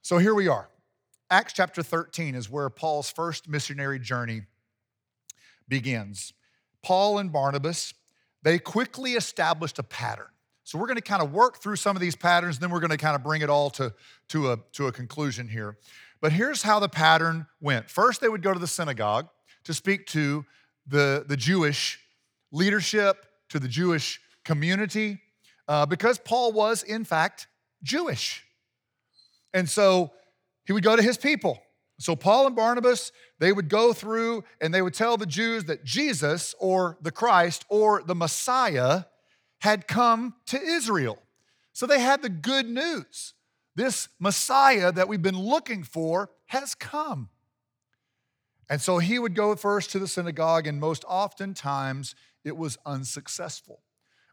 So 0.00 0.18
here 0.18 0.34
we 0.34 0.48
are. 0.48 0.68
Acts 1.30 1.52
chapter 1.52 1.82
13 1.82 2.34
is 2.34 2.48
where 2.48 2.70
Paul's 2.70 3.10
first 3.10 3.48
missionary 3.48 3.98
journey 3.98 4.42
begins. 5.68 6.32
Paul 6.82 7.18
and 7.18 7.30
Barnabas, 7.30 7.92
they 8.42 8.58
quickly 8.58 9.12
established 9.12 9.78
a 9.78 9.82
pattern. 9.82 10.28
So 10.68 10.76
we're 10.76 10.86
going 10.86 10.96
to 10.96 11.02
kind 11.02 11.22
of 11.22 11.32
work 11.32 11.62
through 11.62 11.76
some 11.76 11.96
of 11.96 12.02
these 12.02 12.14
patterns, 12.14 12.58
then 12.58 12.68
we're 12.68 12.80
going 12.80 12.90
to 12.90 12.98
kind 12.98 13.16
of 13.16 13.22
bring 13.22 13.40
it 13.40 13.48
all 13.48 13.70
to, 13.70 13.94
to, 14.28 14.52
a, 14.52 14.58
to 14.72 14.88
a 14.88 14.92
conclusion 14.92 15.48
here. 15.48 15.78
But 16.20 16.30
here's 16.30 16.62
how 16.62 16.78
the 16.78 16.90
pattern 16.90 17.46
went. 17.58 17.88
First, 17.88 18.20
they 18.20 18.28
would 18.28 18.42
go 18.42 18.52
to 18.52 18.58
the 18.58 18.66
synagogue 18.66 19.30
to 19.64 19.72
speak 19.72 20.04
to 20.08 20.44
the, 20.86 21.24
the 21.26 21.38
Jewish 21.38 21.98
leadership, 22.52 23.24
to 23.48 23.58
the 23.58 23.66
Jewish 23.66 24.20
community, 24.44 25.22
uh, 25.68 25.86
because 25.86 26.18
Paul 26.18 26.52
was, 26.52 26.82
in 26.82 27.02
fact, 27.06 27.46
Jewish. 27.82 28.44
And 29.54 29.66
so 29.70 30.12
he 30.66 30.74
would 30.74 30.84
go 30.84 30.96
to 30.96 31.02
his 31.02 31.16
people. 31.16 31.62
So 31.98 32.14
Paul 32.14 32.46
and 32.46 32.54
Barnabas, 32.54 33.10
they 33.38 33.52
would 33.52 33.70
go 33.70 33.94
through 33.94 34.44
and 34.60 34.74
they 34.74 34.82
would 34.82 34.92
tell 34.92 35.16
the 35.16 35.24
Jews 35.24 35.64
that 35.64 35.84
Jesus 35.84 36.54
or 36.58 36.98
the 37.00 37.10
Christ 37.10 37.64
or 37.70 38.02
the 38.02 38.14
Messiah 38.14 39.04
had 39.60 39.88
come 39.88 40.34
to 40.46 40.60
Israel. 40.60 41.18
So 41.72 41.86
they 41.86 42.00
had 42.00 42.22
the 42.22 42.28
good 42.28 42.68
news. 42.68 43.34
This 43.74 44.08
Messiah 44.18 44.90
that 44.92 45.08
we've 45.08 45.22
been 45.22 45.38
looking 45.38 45.84
for 45.84 46.30
has 46.46 46.74
come. 46.74 47.28
And 48.68 48.80
so 48.80 48.98
he 48.98 49.18
would 49.18 49.34
go 49.34 49.54
first 49.56 49.90
to 49.90 49.98
the 49.98 50.08
synagogue, 50.08 50.66
and 50.66 50.80
most 50.80 51.04
oftentimes 51.08 52.14
it 52.44 52.56
was 52.56 52.78
unsuccessful. 52.84 53.80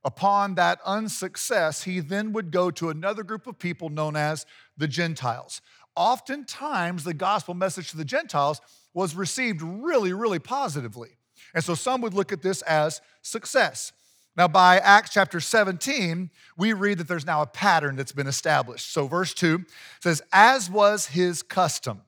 Upon 0.03 0.55
that 0.55 0.79
unsuccess, 0.85 1.83
he 1.83 1.99
then 1.99 2.33
would 2.33 2.51
go 2.51 2.69
to 2.71 2.89
another 2.89 3.23
group 3.23 3.47
of 3.47 3.57
people 3.57 3.89
known 3.89 4.15
as 4.15 4.45
the 4.77 4.87
Gentiles. 4.87 5.61
Oftentimes, 5.95 7.03
the 7.03 7.13
gospel 7.13 7.53
message 7.53 7.89
to 7.91 7.97
the 7.97 8.05
Gentiles 8.05 8.61
was 8.93 9.15
received 9.15 9.61
really, 9.61 10.13
really 10.13 10.39
positively. 10.39 11.17
And 11.53 11.63
so 11.63 11.73
some 11.73 12.01
would 12.01 12.13
look 12.13 12.31
at 12.31 12.41
this 12.41 12.61
as 12.63 13.01
success. 13.21 13.93
Now, 14.37 14.49
by 14.49 14.79
Acts 14.79 15.11
chapter 15.11 15.39
17, 15.39 16.29
we 16.57 16.73
read 16.73 16.97
that 16.97 17.07
there's 17.07 17.25
now 17.25 17.41
a 17.41 17.47
pattern 17.47 17.95
that's 17.95 18.11
been 18.11 18.27
established. 18.27 18.91
So, 18.91 19.07
verse 19.07 19.33
2 19.33 19.63
says, 20.01 20.21
As 20.33 20.69
was 20.69 21.07
his 21.07 21.41
custom. 21.41 22.01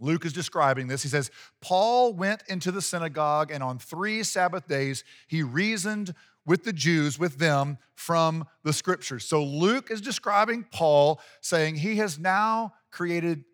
Luke 0.00 0.24
is 0.24 0.32
describing 0.32 0.86
this. 0.86 1.02
He 1.02 1.08
says, 1.08 1.30
Paul 1.60 2.12
went 2.12 2.42
into 2.48 2.70
the 2.70 2.82
synagogue, 2.82 3.50
and 3.50 3.62
on 3.62 3.78
three 3.78 4.22
Sabbath 4.22 4.68
days, 4.68 5.02
he 5.26 5.42
reasoned 5.42 6.14
with 6.46 6.64
the 6.64 6.72
Jews, 6.72 7.18
with 7.18 7.38
them 7.38 7.78
from 7.94 8.46
the 8.62 8.72
scriptures. 8.72 9.24
So 9.24 9.42
Luke 9.42 9.90
is 9.90 10.00
describing 10.00 10.64
Paul, 10.70 11.20
saying 11.40 11.76
he 11.76 11.96
has 11.96 12.18
now 12.18 12.74
created 12.90 13.44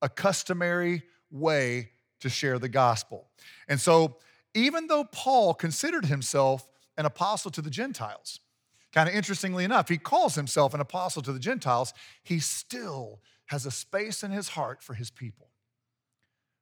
a 0.00 0.08
customary 0.08 1.02
way 1.30 1.90
to 2.20 2.28
share 2.28 2.58
the 2.58 2.68
gospel. 2.68 3.28
And 3.68 3.80
so, 3.80 4.16
even 4.54 4.86
though 4.86 5.04
Paul 5.04 5.54
considered 5.54 6.06
himself 6.06 6.66
an 7.00 7.06
apostle 7.06 7.50
to 7.50 7.62
the 7.62 7.70
Gentiles, 7.70 8.38
kind 8.92 9.08
of 9.08 9.14
interestingly 9.14 9.64
enough, 9.64 9.88
he 9.88 9.98
calls 9.98 10.36
himself 10.36 10.74
an 10.74 10.80
apostle 10.80 11.22
to 11.22 11.32
the 11.32 11.40
Gentiles, 11.40 11.92
he 12.22 12.38
still 12.38 13.20
has 13.46 13.66
a 13.66 13.70
space 13.72 14.22
in 14.22 14.30
his 14.30 14.50
heart 14.50 14.82
for 14.82 14.94
his 14.94 15.10
people 15.10 15.50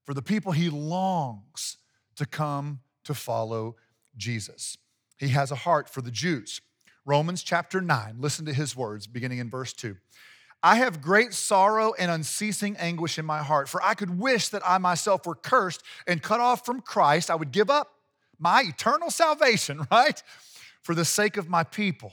for 0.09 0.15
the 0.15 0.23
people 0.23 0.53
he 0.53 0.71
longs 0.71 1.77
to 2.17 2.25
come 2.25 2.81
to 3.05 3.13
follow 3.13 3.77
Jesus. 4.17 4.79
He 5.19 5.29
has 5.29 5.51
a 5.51 5.55
heart 5.55 5.91
for 5.91 6.01
the 6.01 6.11
Jews. 6.11 6.63
Romans 7.05 7.43
chapter 7.43 7.83
9, 7.83 8.17
listen 8.19 8.47
to 8.47 8.55
his 8.55 8.75
words 8.75 9.07
beginning 9.07 9.37
in 9.37 9.51
verse 9.51 9.75
2. 9.75 9.99
I 10.63 10.77
have 10.77 11.03
great 11.03 11.35
sorrow 11.35 11.93
and 11.99 12.11
unceasing 12.11 12.75
anguish 12.79 13.19
in 13.19 13.27
my 13.27 13.43
heart, 13.43 13.69
for 13.69 13.85
I 13.85 13.93
could 13.93 14.19
wish 14.19 14.49
that 14.49 14.63
I 14.65 14.79
myself 14.79 15.27
were 15.27 15.35
cursed 15.35 15.83
and 16.07 16.23
cut 16.23 16.41
off 16.41 16.65
from 16.65 16.81
Christ. 16.81 17.29
I 17.29 17.35
would 17.35 17.53
give 17.53 17.69
up 17.69 17.98
my 18.39 18.63
eternal 18.67 19.11
salvation, 19.11 19.87
right? 19.91 20.23
For 20.83 20.95
the 20.95 21.05
sake 21.05 21.37
of 21.37 21.49
my 21.49 21.65
people, 21.65 22.13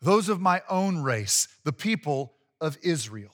those 0.00 0.28
of 0.28 0.40
my 0.40 0.62
own 0.68 1.02
race, 1.02 1.48
the 1.64 1.72
people 1.72 2.34
of 2.60 2.76
Israel. 2.82 3.30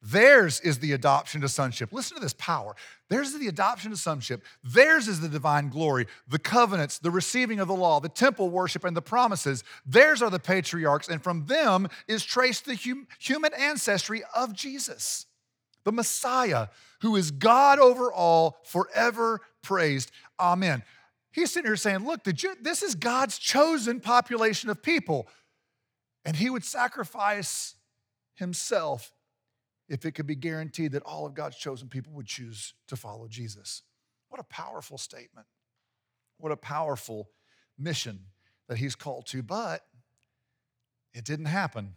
Theirs 0.00 0.60
is 0.60 0.78
the 0.78 0.92
adoption 0.92 1.40
to 1.40 1.48
sonship. 1.48 1.92
Listen 1.92 2.16
to 2.16 2.22
this 2.22 2.34
power. 2.34 2.76
Theirs 3.08 3.30
is 3.30 3.40
the 3.40 3.48
adoption 3.48 3.90
to 3.90 3.96
sonship. 3.96 4.44
Theirs 4.62 5.08
is 5.08 5.20
the 5.20 5.28
divine 5.28 5.70
glory, 5.70 6.06
the 6.28 6.38
covenants, 6.38 6.98
the 6.98 7.10
receiving 7.10 7.58
of 7.58 7.66
the 7.66 7.74
law, 7.74 7.98
the 7.98 8.08
temple 8.08 8.48
worship, 8.48 8.84
and 8.84 8.96
the 8.96 9.02
promises. 9.02 9.64
Theirs 9.84 10.22
are 10.22 10.30
the 10.30 10.38
patriarchs, 10.38 11.08
and 11.08 11.22
from 11.22 11.46
them 11.46 11.88
is 12.06 12.24
traced 12.24 12.64
the 12.64 12.76
hum- 12.76 13.08
human 13.18 13.52
ancestry 13.54 14.22
of 14.36 14.52
Jesus, 14.52 15.26
the 15.82 15.92
Messiah, 15.92 16.68
who 17.00 17.16
is 17.16 17.32
God 17.32 17.80
over 17.80 18.12
all, 18.12 18.58
forever 18.64 19.40
praised. 19.62 20.12
Amen. 20.38 20.84
He's 21.38 21.52
sitting 21.52 21.68
here 21.68 21.76
saying, 21.76 22.04
Look, 22.04 22.24
Jew- 22.24 22.56
this 22.60 22.82
is 22.82 22.96
God's 22.96 23.38
chosen 23.38 24.00
population 24.00 24.70
of 24.70 24.82
people. 24.82 25.28
And 26.24 26.34
he 26.34 26.50
would 26.50 26.64
sacrifice 26.64 27.76
himself 28.34 29.12
if 29.88 30.04
it 30.04 30.12
could 30.12 30.26
be 30.26 30.34
guaranteed 30.34 30.92
that 30.92 31.04
all 31.04 31.26
of 31.26 31.34
God's 31.34 31.56
chosen 31.56 31.88
people 31.88 32.12
would 32.14 32.26
choose 32.26 32.74
to 32.88 32.96
follow 32.96 33.28
Jesus. 33.28 33.82
What 34.28 34.40
a 34.40 34.44
powerful 34.44 34.98
statement. 34.98 35.46
What 36.38 36.50
a 36.50 36.56
powerful 36.56 37.30
mission 37.78 38.18
that 38.68 38.78
he's 38.78 38.96
called 38.96 39.26
to, 39.26 39.40
but 39.40 39.82
it 41.14 41.24
didn't 41.24 41.46
happen. 41.46 41.94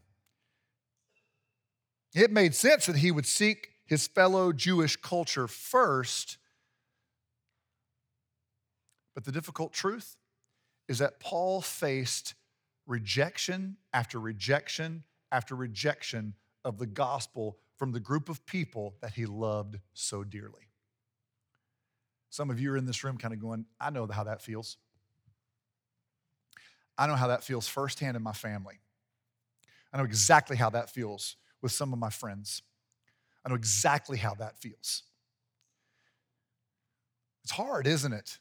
It 2.14 2.32
made 2.32 2.54
sense 2.54 2.86
that 2.86 2.98
he 2.98 3.10
would 3.10 3.26
seek 3.26 3.70
his 3.86 4.06
fellow 4.06 4.54
Jewish 4.54 4.98
culture 4.98 5.48
first. 5.48 6.38
But 9.22 9.32
the 9.32 9.40
difficult 9.40 9.72
truth 9.72 10.18
is 10.88 10.98
that 10.98 11.20
Paul 11.20 11.62
faced 11.62 12.34
rejection 12.88 13.78
after 13.94 14.20
rejection 14.20 15.04
after 15.32 15.56
rejection 15.56 16.34
of 16.66 16.80
the 16.80 16.88
gospel 16.88 17.60
from 17.78 17.92
the 17.92 18.00
group 18.00 18.30
of 18.30 18.44
people 18.48 18.96
that 19.00 19.14
he 19.14 19.28
loved 19.28 19.78
so 19.94 20.24
dearly. 20.24 20.72
Some 22.32 22.50
of 22.50 22.60
you 22.60 22.74
are 22.74 22.78
in 22.78 22.88
this 22.88 23.04
room 23.04 23.20
kind 23.20 23.32
of 23.32 23.40
going, 23.40 23.66
I 23.80 23.92
know 23.92 24.08
how 24.08 24.24
that 24.24 24.42
feels. 24.42 24.78
I 26.98 27.06
know 27.06 27.16
how 27.16 27.28
that 27.28 27.44
feels 27.44 27.68
firsthand 27.68 28.18
in 28.18 28.24
my 28.24 28.34
family. 28.34 28.80
I 29.94 30.00
know 30.00 30.04
exactly 30.04 30.58
how 30.58 30.72
that 30.72 30.90
feels 30.90 31.36
with 31.62 31.74
some 31.74 31.94
of 31.94 32.00
my 32.00 32.10
friends. 32.10 32.64
I 33.46 33.50
know 33.50 33.56
exactly 33.56 34.18
how 34.18 34.34
that 34.40 34.58
feels. 34.58 35.04
It's 37.44 37.52
hard, 37.52 37.86
isn't 37.86 38.14
it? 38.14 38.40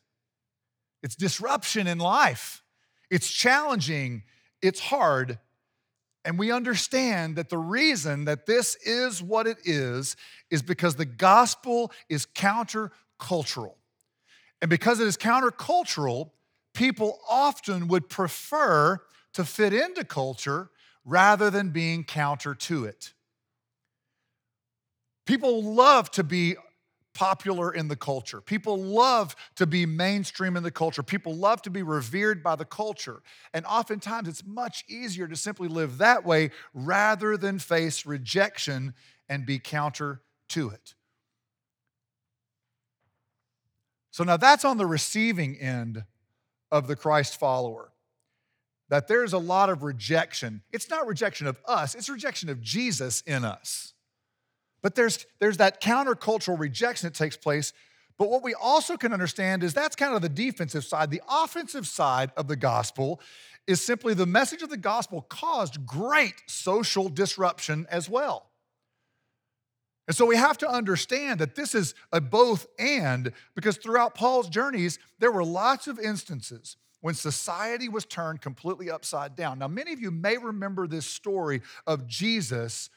It's 1.03 1.17
disruption 1.17 1.87
in 1.87 1.99
life. 1.99 2.63
It's 3.11 3.31
challenging. 3.31 4.23
It's 4.63 4.81
hard. 4.81 5.39
And 6.25 6.39
we 6.39 6.53
understand 6.53 7.37
that 7.37 7.49
the 7.49 7.59
reason 7.59 8.27
that 8.27 8.47
this 8.47 8.77
is 8.77 9.23
what 9.23 9.47
it 9.47 9.59
is 9.65 10.17
is 10.51 10.63
because 10.63 10.97
the 10.97 11.07
gospel 11.07 11.93
is 12.09 12.27
countercultural. 12.27 13.75
And 14.61 14.69
because 14.69 15.01
it 15.01 15.07
is 15.07 15.17
countercultural, 15.17 16.31
people 16.75 17.19
often 17.29 17.89
would 17.89 18.09
prefer 18.09 18.99
to 19.33 19.45
fit 19.45 19.73
into 19.73 20.05
culture 20.05 20.71
rather 21.05 21.51
than 21.51 21.71
being 21.71 22.05
counter 22.05 22.55
to 22.55 22.85
it. 22.85 23.15
People 25.25 25.63
love 25.63 26.11
to 26.13 26.25
be 26.25 26.57
popular 27.15 27.73
in 27.73 27.89
the 27.89 27.97
culture. 27.97 28.41
People 28.41 28.79
love 28.83 29.35
to 29.57 29.67
be 29.67 29.87
mainstream 29.87 30.57
in 30.57 30.63
the 30.63 30.71
culture. 30.71 31.03
People 31.03 31.35
love 31.35 31.63
to 31.63 31.71
be 31.71 31.83
revered 31.83 32.43
by 32.43 32.57
the 32.57 32.65
culture. 32.65 33.23
And 33.53 33.67
oftentimes 33.67 34.29
it's 34.29 34.45
much 34.47 34.85
easier 34.89 35.27
to 35.29 35.37
simply 35.37 35.69
live 35.69 35.99
that 35.99 36.25
way 36.25 36.51
rather 36.73 37.37
than 37.37 37.59
face 37.59 38.07
rejection 38.07 38.95
and 39.29 39.45
be 39.45 39.59
counter 39.59 40.23
to 40.51 40.71
it. 40.71 40.95
So 44.11 44.25
now 44.25 44.37
that's 44.37 44.65
on 44.65 44.77
the 44.77 44.87
receiving 44.87 45.57
end 45.57 46.05
of 46.71 46.87
the 46.87 46.97
Christ 46.97 47.39
follower. 47.39 47.93
That 48.89 49.07
there's 49.07 49.33
a 49.33 49.39
lot 49.39 49.71
of 49.71 49.85
rejection. 49.85 50.63
It's 50.73 50.91
not 50.91 51.07
rejection 51.07 51.47
of 51.47 51.59
us, 51.67 51.95
it's 51.95 52.09
rejection 52.09 52.49
of 52.49 52.61
Jesus 52.61 53.21
in 53.23 53.45
us. 53.45 53.95
But 54.83 54.95
there's, 54.95 55.27
there's 55.39 55.59
that 55.59 55.83
countercultural 55.83 56.59
rejection 56.59 57.09
that 57.09 57.15
takes 57.15 57.37
place. 57.37 57.73
But 58.19 58.31
what 58.31 58.43
we 58.43 58.55
also 58.55 58.97
can 58.97 59.13
understand 59.13 59.63
is 59.63 59.75
that's 59.75 59.97
kind 59.97 60.15
of 60.15 60.23
the 60.23 60.29
defensive 60.29 60.85
side. 60.85 61.11
The 61.11 61.23
offensive 61.29 61.87
side 61.87 62.33
of 62.37 62.49
the 62.49 62.57
gospel 62.57 63.21
is 63.67 63.81
simply 63.81 64.15
the 64.15 64.27
message 64.27 64.63
of 64.63 64.71
the 64.71 64.77
gospel 64.77 65.23
caused 65.23 65.87
great 65.87 66.35
social 66.47 67.09
disruption 67.09 67.87
as 67.91 68.09
well. 68.09 68.51
And 70.09 70.17
so 70.17 70.27
we 70.27 70.37
have 70.37 70.59
to 70.59 70.69
understand 70.69 71.39
that 71.41 71.55
this 71.55 71.75
is 71.75 71.95
a 72.13 72.21
both 72.21 72.67
and 72.79 73.33
because 73.55 73.77
throughout 73.77 74.15
Paul's 74.15 74.49
journeys, 74.49 74.99
there 75.21 75.31
were 75.31 75.45
lots 75.45 75.87
of 75.87 76.01
instances 76.01 76.77
when 77.01 77.15
society 77.15 77.89
was 77.89 78.05
turned 78.05 78.41
completely 78.41 78.91
upside 78.91 79.37
down. 79.37 79.61
Now, 79.61 79.69
many 79.69 79.93
of 79.93 80.01
you 80.01 80.11
may 80.11 80.37
remember 80.37 80.87
this 80.87 81.07
story 81.07 81.63
of 81.87 82.07
Jesus 82.07 82.91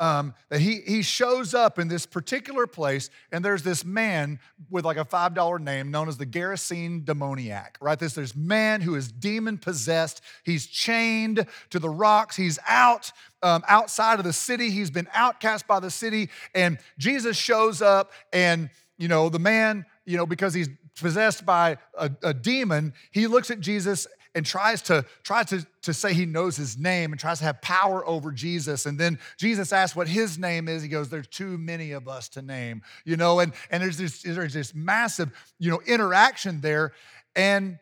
um, 0.00 0.34
that 0.48 0.60
he, 0.60 0.80
he 0.86 1.02
shows 1.02 1.54
up 1.54 1.78
in 1.78 1.88
this 1.88 2.04
particular 2.04 2.66
place, 2.66 3.10
and 3.30 3.44
there's 3.44 3.62
this 3.62 3.84
man 3.84 4.40
with 4.70 4.84
like 4.84 4.96
a 4.96 5.04
$5 5.04 5.60
name 5.60 5.90
known 5.90 6.08
as 6.08 6.16
the 6.16 6.26
Gerasene 6.26 7.04
demoniac, 7.04 7.78
right? 7.80 7.98
This, 7.98 8.14
this 8.14 8.34
man 8.34 8.80
who 8.80 8.96
is 8.96 9.10
demon 9.12 9.58
possessed. 9.58 10.20
He's 10.44 10.66
chained 10.66 11.46
to 11.70 11.78
the 11.78 11.88
rocks. 11.88 12.36
He's 12.36 12.58
out 12.68 13.12
um, 13.42 13.62
outside 13.68 14.18
of 14.18 14.24
the 14.24 14.32
city. 14.32 14.70
He's 14.70 14.90
been 14.90 15.08
outcast 15.14 15.66
by 15.66 15.80
the 15.80 15.90
city. 15.90 16.30
And 16.54 16.78
Jesus 16.98 17.36
shows 17.36 17.80
up, 17.80 18.12
and, 18.32 18.70
you 18.98 19.08
know, 19.08 19.28
the 19.28 19.38
man, 19.38 19.86
you 20.04 20.16
know, 20.16 20.26
because 20.26 20.54
he's 20.54 20.68
possessed 21.00 21.44
by 21.44 21.78
a, 21.98 22.10
a 22.22 22.34
demon, 22.34 22.94
he 23.10 23.26
looks 23.26 23.50
at 23.50 23.60
Jesus 23.60 24.06
and 24.34 24.44
tries 24.44 24.82
to 24.82 25.04
tries 25.22 25.46
to, 25.46 25.66
to 25.82 25.94
say 25.94 26.12
he 26.12 26.26
knows 26.26 26.56
his 26.56 26.76
name 26.76 27.12
and 27.12 27.20
tries 27.20 27.38
to 27.38 27.44
have 27.44 27.62
power 27.62 28.06
over 28.06 28.32
Jesus. 28.32 28.86
And 28.86 28.98
then 28.98 29.18
Jesus 29.38 29.72
asks 29.72 29.96
what 29.96 30.08
his 30.08 30.38
name 30.38 30.68
is. 30.68 30.82
He 30.82 30.88
goes, 30.88 31.08
There's 31.08 31.28
too 31.28 31.56
many 31.58 31.92
of 31.92 32.08
us 32.08 32.28
to 32.30 32.42
name, 32.42 32.82
you 33.04 33.16
know, 33.16 33.40
and, 33.40 33.52
and 33.70 33.82
there's 33.82 33.98
this 33.98 34.22
there's 34.22 34.54
this 34.54 34.74
massive, 34.74 35.30
you 35.58 35.70
know, 35.70 35.80
interaction 35.86 36.60
there. 36.60 36.92
And 37.36 37.78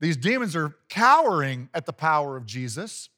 these 0.00 0.16
demons 0.16 0.56
are 0.56 0.74
cowering 0.88 1.68
at 1.74 1.86
the 1.86 1.92
power 1.92 2.36
of 2.36 2.46
Jesus. 2.46 3.08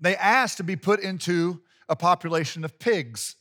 They 0.00 0.16
ask 0.16 0.56
to 0.56 0.64
be 0.64 0.76
put 0.76 1.00
into 1.00 1.60
a 1.88 1.96
population 1.96 2.64
of 2.64 2.78
pigs. 2.78 3.36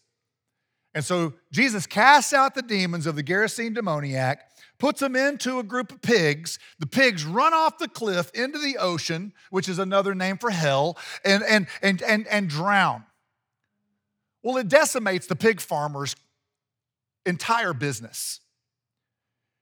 And 0.96 1.06
so 1.06 1.34
Jesus 1.52 1.86
casts 1.86 2.34
out 2.34 2.56
the 2.56 2.62
demons 2.62 3.06
of 3.06 3.16
the 3.16 3.24
Gerasene 3.24 3.76
demoniac 3.76 4.49
puts 4.80 5.02
them 5.02 5.16
into 5.16 5.60
a 5.60 5.64
group 5.64 5.92
of 5.92 6.02
pigs. 6.02 6.58
The 6.80 6.88
pigs 6.88 7.26
run 7.26 7.54
off 7.54 7.78
the 7.78 7.88
cliff 7.88 8.32
into 8.34 8.58
the 8.58 8.78
ocean, 8.78 9.34
which 9.50 9.70
is 9.70 9.78
another 9.78 10.16
name 10.16 10.38
for 10.38 10.50
hell, 10.50 10.98
and, 11.24 11.44
and, 11.44 11.68
and, 11.82 12.02
and, 12.02 12.28
and 12.28 12.50
drown. 12.50 13.04
Well, 14.42 14.58
it 14.58 14.70
decimates 14.70 15.28
the 15.28 15.36
pig 15.36 15.60
farmer's 15.60 16.16
entire 17.26 17.74
business. 17.74 18.40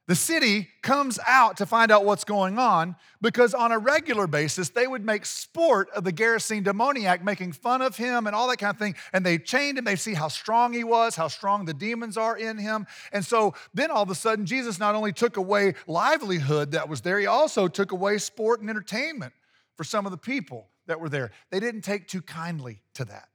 The 0.08 0.16
city 0.16 0.70
comes 0.82 1.20
out 1.28 1.58
to 1.58 1.66
find 1.66 1.92
out 1.92 2.06
what's 2.06 2.24
going 2.24 2.58
on 2.58 2.96
because, 3.22 3.54
on 3.54 3.74
a 3.74 3.78
regular 3.78 4.26
basis, 4.26 4.70
they 4.70 4.88
would 4.88 5.06
make 5.06 5.26
sport 5.26 5.90
of 5.90 6.06
the 6.06 6.14
Gerasene 6.14 6.64
demoniac, 6.64 7.26
making 7.26 7.52
fun 7.52 7.82
of 7.82 7.98
him 7.98 8.26
and 8.26 8.34
all 8.34 8.48
that 8.48 8.58
kind 8.58 8.74
of 8.74 8.80
thing. 8.80 8.96
And 9.12 9.26
they 9.26 9.38
chained 9.38 9.78
him. 9.78 9.84
They 9.84 9.98
see 9.98 10.14
how 10.14 10.30
strong 10.30 10.72
he 10.72 10.86
was, 10.86 11.18
how 11.18 11.28
strong 11.28 11.66
the 11.66 11.74
demons 11.74 12.16
are 12.16 12.38
in 12.38 12.58
him. 12.58 12.88
And 13.12 13.26
so 13.26 13.54
then 13.74 13.92
all 13.92 14.04
of 14.04 14.10
a 14.10 14.16
sudden, 14.16 14.46
Jesus 14.46 14.80
not 14.80 14.96
only 14.96 15.12
took 15.12 15.36
away 15.36 15.76
livelihood 15.88 16.72
that 16.72 16.88
was 16.88 17.02
there, 17.02 17.20
he 17.20 17.26
also 17.26 17.68
took 17.68 17.92
away 17.92 18.18
sport 18.18 18.62
and 18.62 18.70
entertainment 18.70 19.34
for 19.76 19.84
some 19.84 20.06
of 20.06 20.14
the 20.14 20.18
people 20.18 20.70
that 20.86 21.02
were 21.02 21.10
there. 21.10 21.32
They 21.52 21.60
didn't 21.60 21.82
take 21.82 22.08
too 22.08 22.22
kindly 22.22 22.82
to 22.94 23.04
that, 23.06 23.28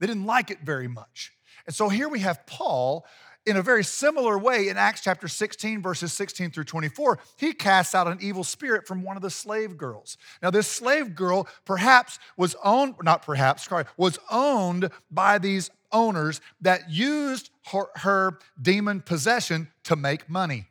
they 0.00 0.06
didn't 0.06 0.26
like 0.26 0.50
it 0.50 0.58
very 0.62 0.88
much. 0.88 1.32
And 1.66 1.74
so 1.74 1.88
here 1.88 2.10
we 2.10 2.20
have 2.20 2.44
Paul 2.46 3.06
in 3.46 3.56
a 3.56 3.62
very 3.62 3.84
similar 3.84 4.38
way, 4.38 4.68
in 4.68 4.76
Acts 4.76 5.02
chapter 5.02 5.28
16, 5.28 5.82
verses 5.82 6.12
16 6.12 6.50
through 6.50 6.64
24, 6.64 7.18
he 7.36 7.52
casts 7.52 7.94
out 7.94 8.06
an 8.06 8.18
evil 8.20 8.44
spirit 8.44 8.86
from 8.86 9.02
one 9.02 9.16
of 9.16 9.22
the 9.22 9.30
slave 9.30 9.76
girls. 9.76 10.16
Now, 10.42 10.50
this 10.50 10.66
slave 10.66 11.14
girl 11.14 11.46
perhaps 11.64 12.18
was 12.36 12.56
owned, 12.64 12.94
not 13.02 13.22
perhaps, 13.22 13.68
sorry, 13.68 13.84
was 13.96 14.18
owned 14.30 14.90
by 15.10 15.38
these 15.38 15.70
owners 15.92 16.40
that 16.62 16.90
used 16.90 17.50
her, 17.70 17.86
her 17.96 18.38
demon 18.60 19.00
possession 19.00 19.68
to 19.84 19.94
make 19.94 20.28
money. 20.28 20.66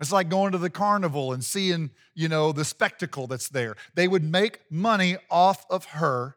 It's 0.00 0.12
like 0.12 0.28
going 0.28 0.50
to 0.52 0.58
the 0.58 0.70
carnival 0.70 1.32
and 1.32 1.44
seeing, 1.44 1.90
you 2.14 2.28
know, 2.28 2.50
the 2.50 2.64
spectacle 2.64 3.28
that's 3.28 3.48
there. 3.48 3.76
They 3.94 4.08
would 4.08 4.24
make 4.24 4.58
money 4.68 5.16
off 5.30 5.64
of 5.70 5.84
her. 5.86 6.36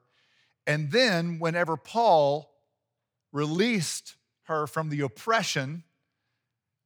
And 0.68 0.92
then, 0.92 1.40
whenever 1.40 1.76
Paul 1.76 2.52
released 3.32 4.16
her 4.46 4.68
from 4.68 4.90
the 4.90 5.02
oppression, 5.02 5.84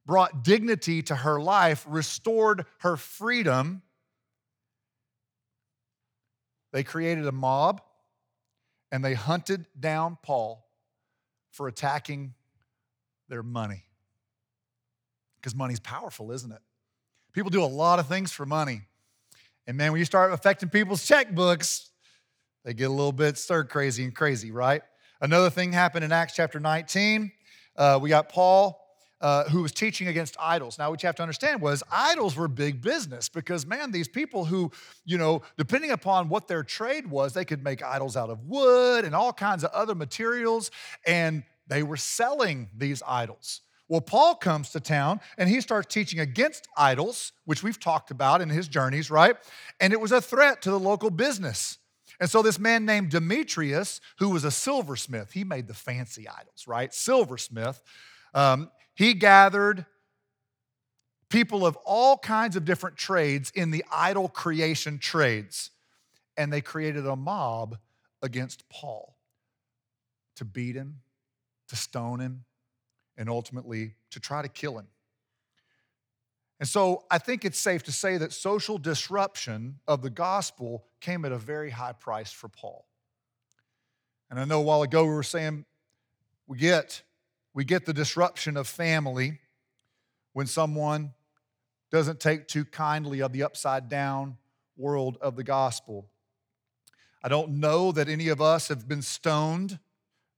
brought 0.06 0.42
dignity 0.44 1.02
to 1.02 1.14
her 1.14 1.40
life, 1.40 1.84
restored 1.88 2.66
her 2.80 2.96
freedom. 2.96 3.82
They 6.72 6.82
created 6.82 7.26
a 7.26 7.32
mob 7.32 7.80
and 8.92 9.04
they 9.04 9.14
hunted 9.14 9.66
down 9.78 10.18
Paul 10.22 10.66
for 11.50 11.68
attacking 11.68 12.34
their 13.28 13.42
money. 13.42 13.84
Because 15.40 15.54
money's 15.54 15.80
powerful, 15.80 16.32
isn't 16.32 16.52
it? 16.52 16.60
People 17.32 17.50
do 17.50 17.62
a 17.62 17.66
lot 17.66 17.98
of 17.98 18.06
things 18.06 18.32
for 18.32 18.44
money. 18.44 18.82
And 19.66 19.76
man, 19.76 19.92
when 19.92 20.00
you 20.00 20.04
start 20.04 20.32
affecting 20.32 20.68
people's 20.68 21.06
checkbooks, 21.06 21.88
they 22.64 22.74
get 22.74 22.88
a 22.88 22.92
little 22.92 23.12
bit 23.12 23.38
stir 23.38 23.64
crazy 23.64 24.04
and 24.04 24.14
crazy, 24.14 24.50
right? 24.50 24.82
Another 25.20 25.50
thing 25.50 25.72
happened 25.72 26.04
in 26.04 26.12
Acts 26.12 26.34
chapter 26.34 26.58
19. 26.58 27.30
Uh, 27.80 27.98
we 27.98 28.10
got 28.10 28.28
Paul, 28.28 28.78
uh, 29.22 29.44
who 29.44 29.62
was 29.62 29.72
teaching 29.72 30.06
against 30.08 30.36
idols. 30.38 30.78
Now, 30.78 30.90
what 30.90 31.02
you 31.02 31.06
have 31.06 31.16
to 31.16 31.22
understand 31.22 31.62
was 31.62 31.82
idols 31.90 32.36
were 32.36 32.46
big 32.46 32.82
business 32.82 33.30
because, 33.30 33.64
man, 33.64 33.90
these 33.90 34.06
people 34.06 34.44
who, 34.44 34.70
you 35.06 35.16
know, 35.16 35.40
depending 35.56 35.90
upon 35.90 36.28
what 36.28 36.46
their 36.46 36.62
trade 36.62 37.06
was, 37.06 37.32
they 37.32 37.46
could 37.46 37.64
make 37.64 37.82
idols 37.82 38.18
out 38.18 38.28
of 38.28 38.44
wood 38.44 39.06
and 39.06 39.14
all 39.14 39.32
kinds 39.32 39.64
of 39.64 39.70
other 39.70 39.94
materials, 39.94 40.70
and 41.06 41.42
they 41.68 41.82
were 41.82 41.96
selling 41.96 42.68
these 42.76 43.02
idols. 43.06 43.62
Well, 43.88 44.02
Paul 44.02 44.34
comes 44.34 44.68
to 44.72 44.80
town 44.80 45.20
and 45.38 45.48
he 45.48 45.62
starts 45.62 45.92
teaching 45.92 46.20
against 46.20 46.68
idols, 46.76 47.32
which 47.46 47.62
we've 47.62 47.80
talked 47.80 48.10
about 48.10 48.42
in 48.42 48.50
his 48.50 48.68
journeys, 48.68 49.10
right? 49.10 49.36
And 49.80 49.94
it 49.94 50.00
was 50.02 50.12
a 50.12 50.20
threat 50.20 50.60
to 50.62 50.70
the 50.70 50.78
local 50.78 51.08
business. 51.08 51.78
And 52.20 52.28
so, 52.28 52.42
this 52.42 52.58
man 52.58 52.84
named 52.84 53.10
Demetrius, 53.10 54.00
who 54.18 54.28
was 54.28 54.44
a 54.44 54.50
silversmith, 54.50 55.32
he 55.32 55.42
made 55.42 55.66
the 55.66 55.74
fancy 55.74 56.28
idols, 56.28 56.66
right? 56.66 56.92
Silversmith. 56.92 57.82
Um, 58.34 58.70
he 58.94 59.14
gathered 59.14 59.86
people 61.30 61.64
of 61.64 61.76
all 61.86 62.18
kinds 62.18 62.56
of 62.56 62.66
different 62.66 62.98
trades 62.98 63.50
in 63.54 63.70
the 63.70 63.84
idol 63.90 64.28
creation 64.28 64.98
trades, 64.98 65.70
and 66.36 66.52
they 66.52 66.60
created 66.60 67.06
a 67.06 67.16
mob 67.16 67.78
against 68.20 68.68
Paul 68.68 69.16
to 70.36 70.44
beat 70.44 70.76
him, 70.76 71.00
to 71.68 71.76
stone 71.76 72.20
him, 72.20 72.44
and 73.16 73.30
ultimately 73.30 73.94
to 74.10 74.20
try 74.20 74.42
to 74.42 74.48
kill 74.48 74.78
him. 74.78 74.88
And 76.60 76.68
so 76.68 77.04
I 77.10 77.16
think 77.16 77.46
it's 77.46 77.58
safe 77.58 77.82
to 77.84 77.92
say 77.92 78.18
that 78.18 78.34
social 78.34 78.76
disruption 78.76 79.80
of 79.88 80.02
the 80.02 80.10
gospel 80.10 80.84
came 81.00 81.24
at 81.24 81.32
a 81.32 81.38
very 81.38 81.70
high 81.70 81.94
price 81.94 82.30
for 82.30 82.48
Paul. 82.48 82.84
And 84.30 84.38
I 84.38 84.44
know 84.44 84.60
a 84.60 84.62
while 84.62 84.82
ago 84.82 85.04
we 85.04 85.14
were 85.14 85.22
saying 85.22 85.64
we 86.46 86.58
get 86.58 87.02
we 87.54 87.64
get 87.64 87.86
the 87.86 87.94
disruption 87.94 88.56
of 88.56 88.68
family 88.68 89.40
when 90.34 90.46
someone 90.46 91.14
doesn't 91.90 92.20
take 92.20 92.46
too 92.46 92.64
kindly 92.64 93.20
of 93.20 93.32
the 93.32 93.42
upside 93.42 93.88
down 93.88 94.36
world 94.76 95.16
of 95.20 95.34
the 95.34 95.42
gospel. 95.42 96.08
I 97.24 97.28
don't 97.28 97.58
know 97.58 97.90
that 97.90 98.08
any 98.08 98.28
of 98.28 98.40
us 98.40 98.68
have 98.68 98.86
been 98.86 99.02
stoned 99.02 99.78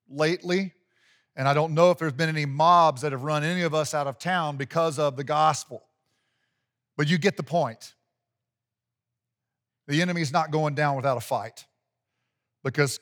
lately, 0.09 0.73
and 1.37 1.47
I 1.47 1.53
don't 1.53 1.75
know 1.75 1.91
if 1.91 1.99
there's 1.99 2.15
been 2.15 2.31
any 2.31 2.47
mobs 2.47 3.03
that 3.03 3.13
have 3.13 3.25
run 3.25 3.45
any 3.45 3.63
of 3.63 3.75
us 3.75 3.93
out 3.93 4.07
of 4.07 4.19
town 4.19 4.57
because 4.57 4.99
of 4.99 5.17
the 5.17 5.25
gospel. 5.25 5.85
But 6.97 7.09
you 7.09 7.19
get 7.19 7.37
the 7.37 7.43
point. 7.43 7.95
The 9.89 10.01
enemy 10.03 10.21
is 10.21 10.33
not 10.33 10.51
going 10.51 10.75
down 10.75 10.97
without 10.97 11.17
a 11.17 11.21
fight 11.21 11.67
because 12.63 13.01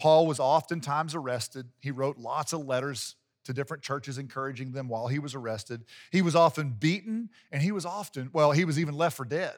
Paul 0.00 0.26
was 0.26 0.40
oftentimes 0.40 1.14
arrested. 1.14 1.68
He 1.80 1.90
wrote 1.90 2.18
lots 2.18 2.52
of 2.52 2.64
letters 2.66 3.16
to 3.44 3.52
different 3.52 3.82
churches 3.82 4.18
encouraging 4.18 4.72
them 4.72 4.88
while 4.88 5.08
he 5.08 5.18
was 5.18 5.34
arrested. 5.34 5.84
He 6.10 6.22
was 6.22 6.34
often 6.34 6.70
beaten 6.70 7.30
and 7.50 7.62
he 7.62 7.72
was 7.72 7.84
often, 7.84 8.30
well, 8.32 8.52
he 8.52 8.64
was 8.64 8.78
even 8.78 8.96
left 8.96 9.16
for 9.16 9.24
dead. 9.24 9.56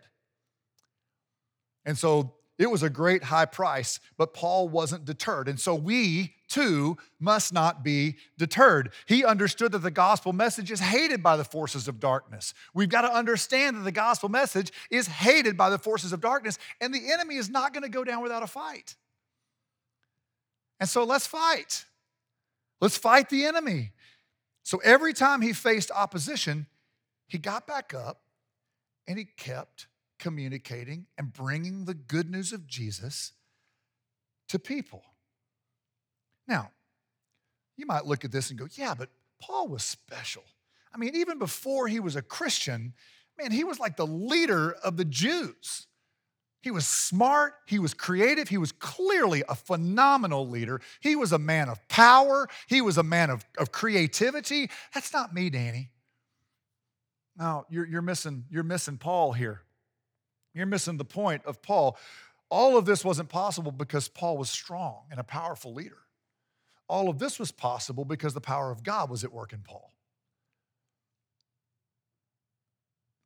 And 1.84 1.96
so 1.96 2.34
it 2.58 2.70
was 2.70 2.82
a 2.82 2.90
great 2.90 3.24
high 3.24 3.46
price, 3.46 3.98
but 4.16 4.32
Paul 4.32 4.68
wasn't 4.68 5.04
deterred. 5.04 5.48
And 5.48 5.58
so 5.58 5.74
we 5.74 6.34
too 6.48 6.96
must 7.18 7.52
not 7.52 7.82
be 7.82 8.16
deterred. 8.38 8.92
He 9.06 9.24
understood 9.24 9.72
that 9.72 9.78
the 9.78 9.90
gospel 9.90 10.32
message 10.32 10.70
is 10.70 10.78
hated 10.78 11.20
by 11.20 11.36
the 11.36 11.44
forces 11.44 11.88
of 11.88 11.98
darkness. 11.98 12.54
We've 12.72 12.88
got 12.88 13.02
to 13.02 13.12
understand 13.12 13.76
that 13.76 13.82
the 13.82 13.92
gospel 13.92 14.28
message 14.28 14.72
is 14.88 15.08
hated 15.08 15.56
by 15.56 15.68
the 15.68 15.78
forces 15.78 16.12
of 16.12 16.20
darkness, 16.20 16.58
and 16.80 16.94
the 16.94 17.12
enemy 17.12 17.36
is 17.36 17.50
not 17.50 17.72
going 17.72 17.82
to 17.82 17.88
go 17.88 18.04
down 18.04 18.22
without 18.22 18.44
a 18.44 18.46
fight. 18.46 18.94
And 20.78 20.88
so 20.88 21.02
let's 21.02 21.26
fight. 21.26 21.86
Let's 22.80 22.96
fight 22.96 23.30
the 23.30 23.44
enemy. 23.46 23.92
So 24.62 24.78
every 24.84 25.12
time 25.12 25.42
he 25.42 25.52
faced 25.52 25.90
opposition, 25.90 26.66
he 27.26 27.38
got 27.38 27.66
back 27.66 27.94
up 27.94 28.20
and 29.08 29.18
he 29.18 29.24
kept 29.24 29.88
communicating 30.24 31.04
and 31.18 31.34
bringing 31.34 31.84
the 31.84 31.92
good 31.92 32.30
news 32.30 32.54
of 32.54 32.66
Jesus 32.66 33.32
to 34.48 34.58
people. 34.58 35.02
Now, 36.48 36.70
you 37.76 37.84
might 37.84 38.06
look 38.06 38.24
at 38.24 38.32
this 38.32 38.48
and 38.48 38.58
go, 38.58 38.66
yeah, 38.72 38.94
but 38.96 39.10
Paul 39.38 39.68
was 39.68 39.84
special. 39.84 40.42
I 40.94 40.96
mean, 40.96 41.14
even 41.14 41.38
before 41.38 41.88
he 41.88 42.00
was 42.00 42.16
a 42.16 42.22
Christian, 42.22 42.94
man, 43.38 43.50
he 43.50 43.64
was 43.64 43.78
like 43.78 43.98
the 43.98 44.06
leader 44.06 44.72
of 44.82 44.96
the 44.96 45.04
Jews. 45.04 45.88
He 46.62 46.70
was 46.70 46.86
smart, 46.86 47.56
he 47.66 47.78
was 47.78 47.92
creative, 47.92 48.48
he 48.48 48.56
was 48.56 48.72
clearly 48.72 49.44
a 49.46 49.54
phenomenal 49.54 50.48
leader. 50.48 50.80
He 51.00 51.16
was 51.16 51.32
a 51.32 51.38
man 51.38 51.68
of 51.68 51.86
power, 51.88 52.48
he 52.66 52.80
was 52.80 52.96
a 52.96 53.02
man 53.02 53.28
of, 53.28 53.44
of 53.58 53.72
creativity. 53.72 54.70
That's 54.94 55.12
not 55.12 55.34
me, 55.34 55.50
Danny. 55.50 55.90
Now, 57.36 57.66
you're, 57.68 57.86
you're, 57.86 58.00
missing, 58.00 58.44
you're 58.48 58.62
missing 58.62 58.96
Paul 58.96 59.34
here. 59.34 59.60
You're 60.54 60.66
missing 60.66 60.96
the 60.96 61.04
point 61.04 61.44
of 61.44 61.60
Paul. 61.62 61.98
All 62.48 62.76
of 62.76 62.86
this 62.86 63.04
wasn't 63.04 63.28
possible 63.28 63.72
because 63.72 64.08
Paul 64.08 64.38
was 64.38 64.48
strong 64.48 65.02
and 65.10 65.18
a 65.18 65.24
powerful 65.24 65.74
leader. 65.74 65.98
All 66.88 67.08
of 67.08 67.18
this 67.18 67.38
was 67.38 67.50
possible 67.50 68.04
because 68.04 68.34
the 68.34 68.40
power 68.40 68.70
of 68.70 68.82
God 68.82 69.10
was 69.10 69.24
at 69.24 69.32
work 69.32 69.52
in 69.52 69.60
Paul. 69.60 69.92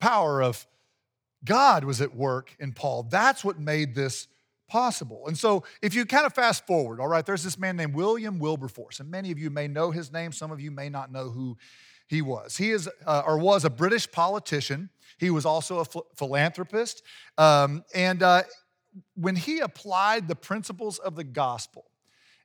Power 0.00 0.42
of 0.42 0.66
God 1.44 1.84
was 1.84 2.00
at 2.00 2.14
work 2.14 2.54
in 2.58 2.72
Paul. 2.72 3.04
That's 3.04 3.44
what 3.44 3.58
made 3.58 3.94
this 3.94 4.28
possible. 4.68 5.24
And 5.26 5.36
so, 5.36 5.64
if 5.82 5.94
you 5.94 6.04
kind 6.04 6.26
of 6.26 6.34
fast 6.34 6.66
forward, 6.66 7.00
all 7.00 7.08
right, 7.08 7.24
there's 7.24 7.42
this 7.42 7.58
man 7.58 7.76
named 7.76 7.94
William 7.94 8.38
Wilberforce, 8.38 9.00
and 9.00 9.10
many 9.10 9.32
of 9.32 9.38
you 9.38 9.50
may 9.50 9.66
know 9.66 9.90
his 9.90 10.12
name, 10.12 10.30
some 10.30 10.52
of 10.52 10.60
you 10.60 10.70
may 10.70 10.88
not 10.88 11.10
know 11.10 11.30
who 11.30 11.56
he 12.08 12.22
was. 12.22 12.56
He 12.56 12.70
is 12.70 12.88
uh, 13.06 13.22
or 13.24 13.38
was 13.38 13.64
a 13.64 13.70
British 13.70 14.10
politician. 14.10 14.90
He 15.18 15.30
was 15.30 15.44
also 15.44 15.80
a 15.80 15.84
ph- 15.84 16.04
philanthropist. 16.16 17.02
Um, 17.36 17.84
and 17.94 18.22
uh, 18.22 18.42
when 19.14 19.36
he 19.36 19.60
applied 19.60 20.26
the 20.26 20.34
principles 20.34 20.98
of 20.98 21.16
the 21.16 21.24
gospel, 21.24 21.84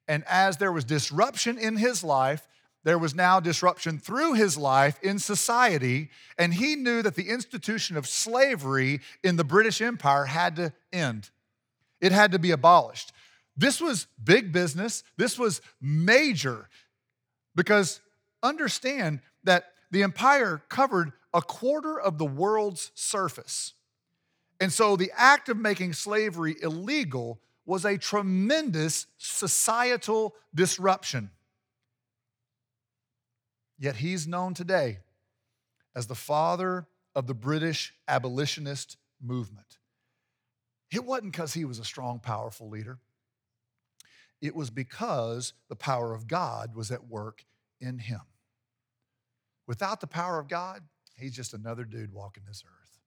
and 0.08 0.24
as 0.28 0.58
there 0.58 0.72
was 0.72 0.84
disruption 0.84 1.58
in 1.58 1.78
his 1.78 2.04
life, 2.04 2.48
there 2.84 3.00
was 3.00 3.16
now 3.16 3.40
disruption 3.40 3.98
through 3.98 4.34
his 4.34 4.58
life 4.58 5.00
in 5.02 5.18
society, 5.18 6.10
and 6.38 6.54
he 6.54 6.76
knew 6.76 7.02
that 7.02 7.16
the 7.16 7.30
institution 7.30 7.96
of 7.96 8.08
slavery 8.08 9.00
in 9.24 9.38
the 9.38 9.46
British 9.46 9.82
Empire 9.82 10.26
had 10.26 10.58
to 10.58 10.74
end. 10.92 11.30
It 12.02 12.12
had 12.12 12.34
to 12.34 12.40
be 12.40 12.52
abolished. 12.52 13.14
This 13.56 13.80
was 13.80 14.08
big 14.22 14.52
business, 14.52 15.04
this 15.16 15.40
was 15.40 15.62
major, 15.80 16.68
because 17.56 18.02
understand 18.42 19.22
that 19.44 19.66
the 19.92 20.04
empire 20.04 20.64
covered 20.70 21.12
a 21.34 21.42
quarter 21.42 22.00
of 22.00 22.18
the 22.18 22.26
world's 22.26 22.92
surface. 22.96 23.74
And 24.60 24.72
so 24.72 24.96
the 24.96 25.12
act 25.16 25.50
of 25.50 25.58
making 25.58 25.94
slavery 25.94 26.56
illegal 26.62 27.40
was 27.66 27.86
a 27.86 27.98
tremendous 27.98 29.08
societal 29.18 30.36
disruption. 30.54 31.32
Yet 33.80 33.98
he's 33.98 34.28
known 34.28 34.54
today 34.54 35.00
as 35.96 36.08
the 36.08 36.16
father 36.16 36.88
of 37.16 37.28
the 37.28 37.34
British 37.34 37.94
abolitionist 38.08 38.98
movement. 39.22 39.78
It 40.92 41.04
wasn't 41.04 41.32
because 41.32 41.54
he 41.54 41.66
was 41.66 41.80
a 41.80 41.86
strong, 41.86 42.20
powerful 42.20 42.70
leader. 42.70 43.00
It 44.42 44.56
was 44.56 44.70
because 44.70 45.54
the 45.70 45.76
power 45.76 46.14
of 46.14 46.28
God 46.28 46.76
was 46.76 46.92
at 46.92 47.08
work 47.08 47.46
in 47.80 47.98
him. 47.98 48.22
Without 49.68 50.02
the 50.02 50.08
power 50.08 50.40
of 50.40 50.48
God, 50.48 50.82
he's 51.16 51.36
just 51.36 51.54
another 51.54 51.86
dude 51.86 52.14
walking 52.14 52.44
this 52.48 52.64
earth. 52.66 53.00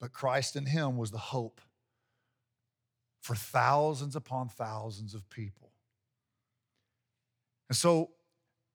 But 0.00 0.12
Christ 0.12 0.56
in 0.56 0.66
him 0.66 0.96
was 0.96 1.10
the 1.10 1.18
hope 1.18 1.60
for 3.20 3.34
thousands 3.34 4.16
upon 4.16 4.48
thousands 4.48 5.14
of 5.14 5.28
people. 5.30 5.72
And 7.68 7.76
so 7.76 8.10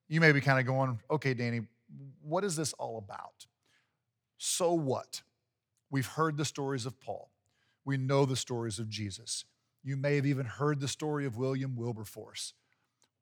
you 0.08 0.20
may 0.20 0.32
be 0.32 0.40
kind 0.40 0.58
of 0.58 0.66
going, 0.66 0.98
okay, 1.10 1.34
Danny, 1.34 1.60
what 2.22 2.42
is 2.42 2.56
this 2.56 2.72
all 2.74 2.98
about? 2.98 3.46
So 4.38 4.72
what? 4.72 5.22
We've 5.90 6.06
heard 6.06 6.36
the 6.36 6.44
stories 6.44 6.86
of 6.86 6.98
Paul. 7.00 7.30
We 7.84 7.96
know 7.96 8.24
the 8.24 8.36
stories 8.36 8.78
of 8.78 8.88
Jesus. 8.88 9.44
You 9.82 9.96
may 9.96 10.16
have 10.16 10.26
even 10.26 10.46
heard 10.46 10.80
the 10.80 10.88
story 10.88 11.26
of 11.26 11.36
William 11.36 11.76
Wilberforce. 11.76 12.54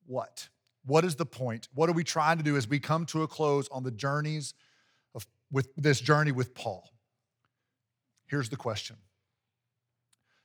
What? 0.07 0.49
What 0.89 1.05
is 1.05 1.17
the 1.17 1.27
point? 1.27 1.69
What 1.75 1.91
are 1.91 1.93
we 1.93 2.03
trying 2.03 2.39
to 2.39 2.43
do 2.43 2.57
as 2.57 2.67
we 2.67 2.81
come 2.81 3.05
to 3.07 3.23
a 3.23 3.29
close 3.29 3.69
on 3.69 3.83
the 3.83 3.91
journeys 3.91 4.55
of 5.15 5.27
with 5.53 5.69
this 5.77 6.01
journey 6.01 6.33
with 6.33 6.55
Paul? 6.55 6.89
Here's 8.27 8.49
the 8.49 8.57
question. 8.57 8.97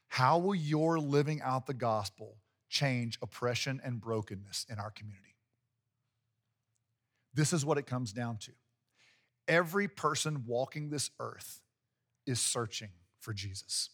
How 0.10 0.38
will 0.38 0.53
your 0.53 0.99
living 0.99 1.41
out 1.41 1.65
the 1.65 1.73
gospel 1.73 2.36
change 2.69 3.17
oppression 3.21 3.79
and 3.86 4.01
brokenness 4.01 4.65
in 4.69 4.79
our 4.79 4.91
community? 4.91 5.38
This 7.34 7.53
is 7.53 7.65
what 7.65 7.77
it 7.77 7.88
comes 7.88 8.12
down 8.12 8.38
to. 8.39 8.51
Every 9.47 9.88
person 9.88 10.43
walking 10.45 10.89
this 10.89 11.10
earth 11.21 11.62
is 12.27 12.41
searching 12.41 12.89
for 13.21 13.34
Jesus. 13.34 13.91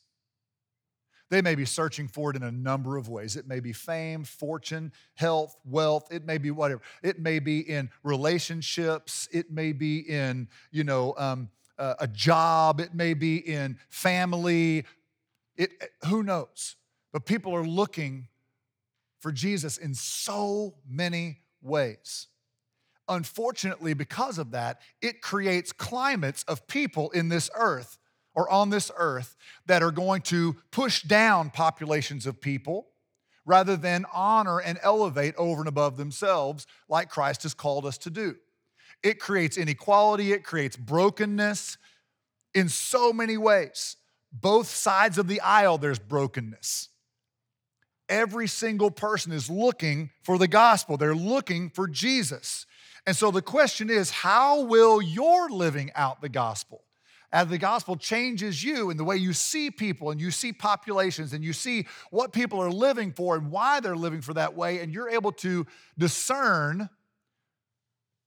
They 1.30 1.42
may 1.42 1.56
be 1.56 1.66
searching 1.66 2.08
for 2.08 2.32
it 2.32 2.36
in 2.36 2.44
a 2.44 2.52
number 2.52 2.98
of 2.98 3.08
ways. 3.08 3.36
It 3.36 3.48
may 3.48 3.60
be 3.60 3.72
fame, 3.72 4.24
fortune, 4.24 4.92
health, 5.14 5.56
wealth. 5.64 6.12
It 6.12 6.26
may 6.26 6.40
be 6.40 6.50
whatever. 6.50 6.82
It 7.04 7.20
may 7.20 7.40
be 7.40 7.60
in 7.60 7.90
relationships. 8.04 9.28
It 9.32 9.52
may 9.52 9.72
be 9.72 10.00
in, 10.00 10.48
you 10.72 10.84
know, 10.84 11.14
um, 11.18 11.50
uh, 11.78 11.96
a 12.00 12.08
job. 12.08 12.80
It 12.80 12.96
may 12.96 13.14
be 13.14 13.38
in 13.38 13.78
family. 13.90 14.86
It, 15.56 15.72
who 16.08 16.24
knows? 16.24 16.76
But 17.14 17.26
people 17.26 17.56
are 17.56 17.66
looking 17.66 18.28
for 19.20 19.32
Jesus 19.32 19.78
in 19.78 19.94
so 19.94 20.76
many 20.88 21.40
ways 21.62 22.28
unfortunately, 23.10 23.94
because 23.94 24.38
of 24.38 24.52
that, 24.52 24.80
it 25.02 25.22
creates 25.22 25.72
climates 25.72 26.44
of 26.44 26.68
people 26.68 27.10
in 27.10 27.28
this 27.28 27.50
earth 27.56 27.98
or 28.36 28.50
on 28.50 28.70
this 28.70 28.92
earth 28.98 29.36
that 29.66 29.84
are 29.84 29.92
going 29.92 30.22
to 30.22 30.56
push 30.72 31.02
down 31.04 31.50
populations 31.50 32.26
of 32.26 32.42
people 32.42 32.88
rather 33.46 33.76
than 33.76 34.06
honor 34.14 34.60
and 34.60 34.78
elevate 34.84 35.36
over 35.36 35.62
and 35.62 35.68
above 35.68 35.98
themselves 35.98 36.68
like 36.88 37.10
Christ 37.10 37.44
has 37.44 37.54
called 37.54 37.86
us 37.86 37.98
to 38.00 38.10
do. 38.10 38.36
It 39.02 39.20
creates 39.20 39.58
inequality, 39.58 40.34
it 40.34 40.44
creates 40.44 40.76
brokenness 40.76 41.78
in 42.54 42.70
so 42.70 43.14
many 43.14 43.38
ways. 43.38 43.96
Both 44.32 44.68
sides 44.68 45.18
of 45.18 45.28
the 45.28 45.42
aisle, 45.42 45.78
there's 45.78 46.00
brokenness. 46.00 46.90
Every 48.08 48.48
single 48.48 48.92
person 48.92 49.32
is 49.32 49.50
looking 49.50 50.12
for 50.24 50.38
the 50.38 50.48
gospel, 50.48 50.98
they're 50.98 51.16
looking 51.16 51.70
for 51.70 51.88
Jesus. 51.88 52.66
And 53.06 53.16
so 53.16 53.32
the 53.32 53.42
question 53.42 53.90
is 53.90 54.12
how 54.12 54.62
will 54.62 55.02
your 55.02 55.50
living 55.50 55.92
out 55.96 56.22
the 56.22 56.30
gospel? 56.30 56.84
As 57.32 57.48
the 57.48 57.58
gospel 57.58 57.96
changes 57.96 58.64
you 58.64 58.90
and 58.90 59.00
the 59.00 59.04
way 59.04 59.16
you 59.16 59.34
see 59.34 59.70
people 59.70 60.10
and 60.10 60.20
you 60.20 60.32
see 60.32 60.52
populations 60.52 61.32
and 61.34 61.44
you 61.44 61.54
see 61.54 61.86
what 62.10 62.34
people 62.34 62.60
are 62.60 62.72
living 62.72 63.12
for 63.12 63.36
and 63.36 63.52
why 63.52 63.80
they're 63.80 63.96
living 63.96 64.22
for 64.22 64.34
that 64.34 64.56
way, 64.56 64.80
and 64.80 64.94
you're 64.94 65.10
able 65.10 65.32
to 65.34 65.68
discern 65.98 66.90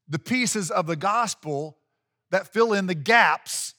the 0.09 0.19
pieces 0.21 0.71
of 0.71 0.87
the 0.87 0.97
gospel 0.97 1.79
that 2.31 2.53
fill 2.53 2.73
in 2.73 2.87
the 2.87 2.95
gaps 2.95 3.75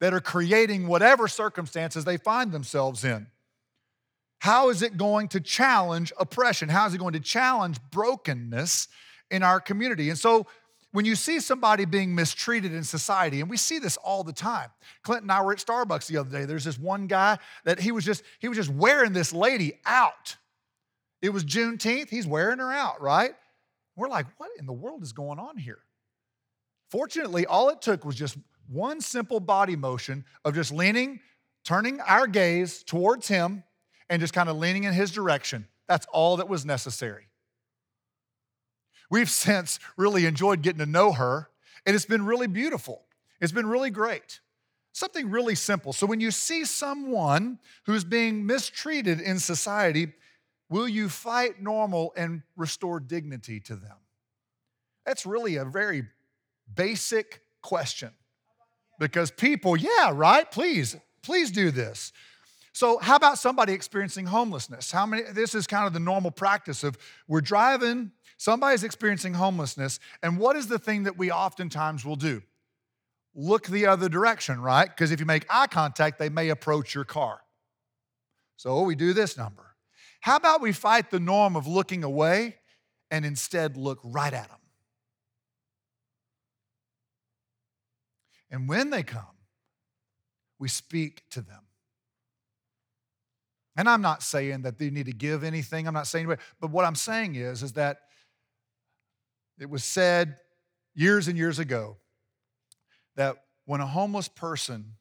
that 0.00 0.14
are 0.14 0.20
creating 0.20 0.86
whatever 0.86 1.28
circumstances 1.28 2.04
they 2.04 2.16
find 2.16 2.52
themselves 2.52 3.04
in. 3.04 3.26
How 4.38 4.70
is 4.70 4.82
it 4.82 4.96
going 4.96 5.28
to 5.28 5.40
challenge 5.40 6.12
oppression? 6.18 6.68
How 6.68 6.86
is 6.86 6.94
it 6.94 6.98
going 6.98 7.14
to 7.14 7.20
challenge 7.20 7.78
brokenness? 7.90 8.88
in 9.30 9.42
our 9.42 9.60
community. 9.60 10.10
And 10.10 10.18
so 10.18 10.46
when 10.92 11.04
you 11.04 11.14
see 11.14 11.38
somebody 11.40 11.84
being 11.84 12.14
mistreated 12.14 12.72
in 12.72 12.82
society, 12.82 13.40
and 13.40 13.50
we 13.50 13.56
see 13.56 13.78
this 13.78 13.96
all 13.98 14.24
the 14.24 14.32
time. 14.32 14.70
Clint 15.02 15.22
and 15.22 15.30
I 15.30 15.42
were 15.42 15.52
at 15.52 15.58
Starbucks 15.58 16.06
the 16.06 16.16
other 16.16 16.30
day. 16.30 16.44
There's 16.44 16.64
this 16.64 16.78
one 16.78 17.06
guy 17.06 17.38
that 17.64 17.78
he 17.78 17.92
was 17.92 18.04
just, 18.04 18.22
he 18.38 18.48
was 18.48 18.56
just 18.56 18.70
wearing 18.70 19.12
this 19.12 19.32
lady 19.32 19.74
out. 19.84 20.36
It 21.20 21.30
was 21.30 21.44
Juneteenth, 21.44 22.08
he's 22.08 22.26
wearing 22.26 22.58
her 22.58 22.72
out, 22.72 23.02
right? 23.02 23.32
We're 23.96 24.08
like, 24.08 24.26
what 24.38 24.50
in 24.58 24.66
the 24.66 24.72
world 24.72 25.02
is 25.02 25.12
going 25.12 25.38
on 25.38 25.56
here? 25.56 25.80
Fortunately, 26.90 27.44
all 27.44 27.68
it 27.68 27.82
took 27.82 28.04
was 28.04 28.16
just 28.16 28.38
one 28.68 29.00
simple 29.00 29.40
body 29.40 29.76
motion 29.76 30.24
of 30.44 30.54
just 30.54 30.72
leaning, 30.72 31.20
turning 31.64 32.00
our 32.00 32.26
gaze 32.26 32.82
towards 32.82 33.28
him, 33.28 33.64
and 34.08 34.20
just 34.20 34.32
kind 34.32 34.48
of 34.48 34.56
leaning 34.56 34.84
in 34.84 34.94
his 34.94 35.10
direction. 35.10 35.66
That's 35.86 36.06
all 36.12 36.36
that 36.38 36.48
was 36.48 36.64
necessary. 36.64 37.27
We've 39.10 39.30
since 39.30 39.78
really 39.96 40.26
enjoyed 40.26 40.62
getting 40.62 40.80
to 40.80 40.86
know 40.86 41.12
her, 41.12 41.48
and 41.86 41.94
it's 41.96 42.04
been 42.04 42.24
really 42.24 42.46
beautiful. 42.46 43.02
It's 43.40 43.52
been 43.52 43.66
really 43.66 43.90
great. 43.90 44.40
Something 44.92 45.30
really 45.30 45.54
simple. 45.54 45.92
So, 45.92 46.06
when 46.06 46.20
you 46.20 46.30
see 46.30 46.64
someone 46.64 47.58
who's 47.84 48.04
being 48.04 48.46
mistreated 48.46 49.20
in 49.20 49.38
society, 49.38 50.12
will 50.68 50.88
you 50.88 51.08
fight 51.08 51.62
normal 51.62 52.12
and 52.16 52.42
restore 52.56 53.00
dignity 53.00 53.60
to 53.60 53.76
them? 53.76 53.96
That's 55.06 55.24
really 55.24 55.56
a 55.56 55.64
very 55.64 56.04
basic 56.74 57.42
question 57.62 58.10
because 58.98 59.30
people, 59.30 59.76
yeah, 59.76 60.10
right? 60.12 60.50
Please, 60.50 60.96
please 61.22 61.50
do 61.50 61.70
this. 61.70 62.12
So, 62.72 62.98
how 62.98 63.16
about 63.16 63.38
somebody 63.38 63.72
experiencing 63.72 64.26
homelessness? 64.26 64.92
How 64.92 65.06
many? 65.06 65.22
This 65.32 65.54
is 65.54 65.66
kind 65.66 65.86
of 65.86 65.92
the 65.92 66.00
normal 66.00 66.30
practice 66.30 66.84
of 66.84 66.96
we're 67.26 67.40
driving, 67.40 68.12
somebody's 68.38 68.82
experiencing 68.82 69.34
homelessness, 69.34 70.00
and 70.22 70.38
what 70.38 70.56
is 70.56 70.68
the 70.68 70.78
thing 70.78 71.02
that 71.02 71.18
we 71.18 71.30
oftentimes 71.30 72.06
will 72.06 72.16
do? 72.16 72.42
Look 73.34 73.66
the 73.66 73.86
other 73.86 74.08
direction, 74.08 74.60
right? 74.62 74.88
Because 74.88 75.12
if 75.12 75.20
you 75.20 75.26
make 75.26 75.44
eye 75.50 75.66
contact, 75.66 76.18
they 76.18 76.30
may 76.30 76.48
approach 76.48 76.94
your 76.94 77.04
car. 77.04 77.40
So, 78.56 78.82
we 78.82 78.94
do 78.94 79.12
this 79.12 79.36
number. 79.36 79.64
How 80.20 80.36
about 80.36 80.60
we 80.60 80.72
fight 80.72 81.10
the 81.10 81.20
norm 81.20 81.54
of 81.54 81.66
looking 81.66 82.02
away 82.02 82.56
and 83.10 83.24
instead 83.24 83.76
look 83.76 84.00
right 84.02 84.32
at 84.32 84.48
them? 84.48 84.58
And 88.50 88.68
when 88.68 88.90
they 88.90 89.02
come, 89.02 89.22
we 90.58 90.68
speak 90.68 91.22
to 91.30 91.40
them. 91.40 91.60
And 93.76 93.88
I'm 93.88 94.02
not 94.02 94.24
saying 94.24 94.62
that 94.62 94.78
they 94.78 94.90
need 94.90 95.06
to 95.06 95.12
give 95.12 95.44
anything. 95.44 95.86
I'm 95.86 95.94
not 95.94 96.08
saying, 96.08 96.34
but 96.60 96.70
what 96.70 96.84
I'm 96.84 96.96
saying 96.96 97.36
is, 97.36 97.62
is 97.62 97.74
that 97.74 98.00
it 99.58 99.68
was 99.68 99.84
said 99.84 100.36
years 100.94 101.28
and 101.28 101.36
years 101.36 101.58
ago 101.58 101.96
that 103.16 103.36
when 103.64 103.80
a 103.80 103.86
homeless 103.86 104.28
person 104.28 104.94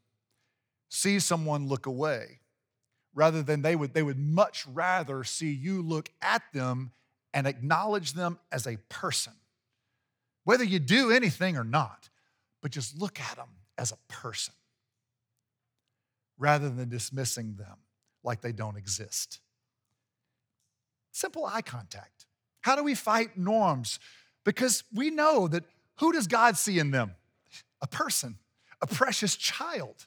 sees 0.90 1.24
someone 1.24 1.68
look 1.68 1.86
away, 1.86 2.40
rather 3.14 3.42
than 3.42 3.62
they 3.62 3.76
would, 3.76 3.94
they 3.94 4.04
would 4.04 4.20
much 4.20 4.66
rather 4.68 5.24
see 5.24 5.52
you 5.52 5.82
look 5.82 6.10
at 6.22 6.44
them 6.54 6.92
and 7.34 7.48
acknowledge 7.48 8.14
them 8.14 8.40
as 8.52 8.68
a 8.68 8.78
person. 8.90 9.34
Whether 10.44 10.64
you 10.64 10.80
do 10.80 11.12
anything 11.12 11.58
or 11.58 11.64
not, 11.64 12.10
but 12.62 12.72
just 12.72 12.98
look 12.98 13.20
at 13.20 13.36
them 13.36 13.50
as 13.78 13.92
a 13.92 13.98
person 14.08 14.54
rather 16.38 16.70
than 16.70 16.90
dismissing 16.90 17.56
them 17.56 17.78
like 18.24 18.42
they 18.42 18.52
don't 18.52 18.78
exist. 18.78 19.40
Simple 21.12 21.46
eye 21.46 21.62
contact. 21.62 22.26
How 22.62 22.76
do 22.76 22.84
we 22.84 22.94
fight 22.96 23.38
norms? 23.38 24.00
Because 24.48 24.86
we 24.96 25.10
know 25.10 25.50
that 25.50 25.66
who 25.98 26.14
does 26.14 26.26
God 26.26 26.56
see 26.58 26.80
in 26.80 26.92
them? 26.92 27.12
A 27.82 27.88
person, 27.88 28.38
a 28.82 28.88
precious 28.88 29.36
child. 29.36 30.06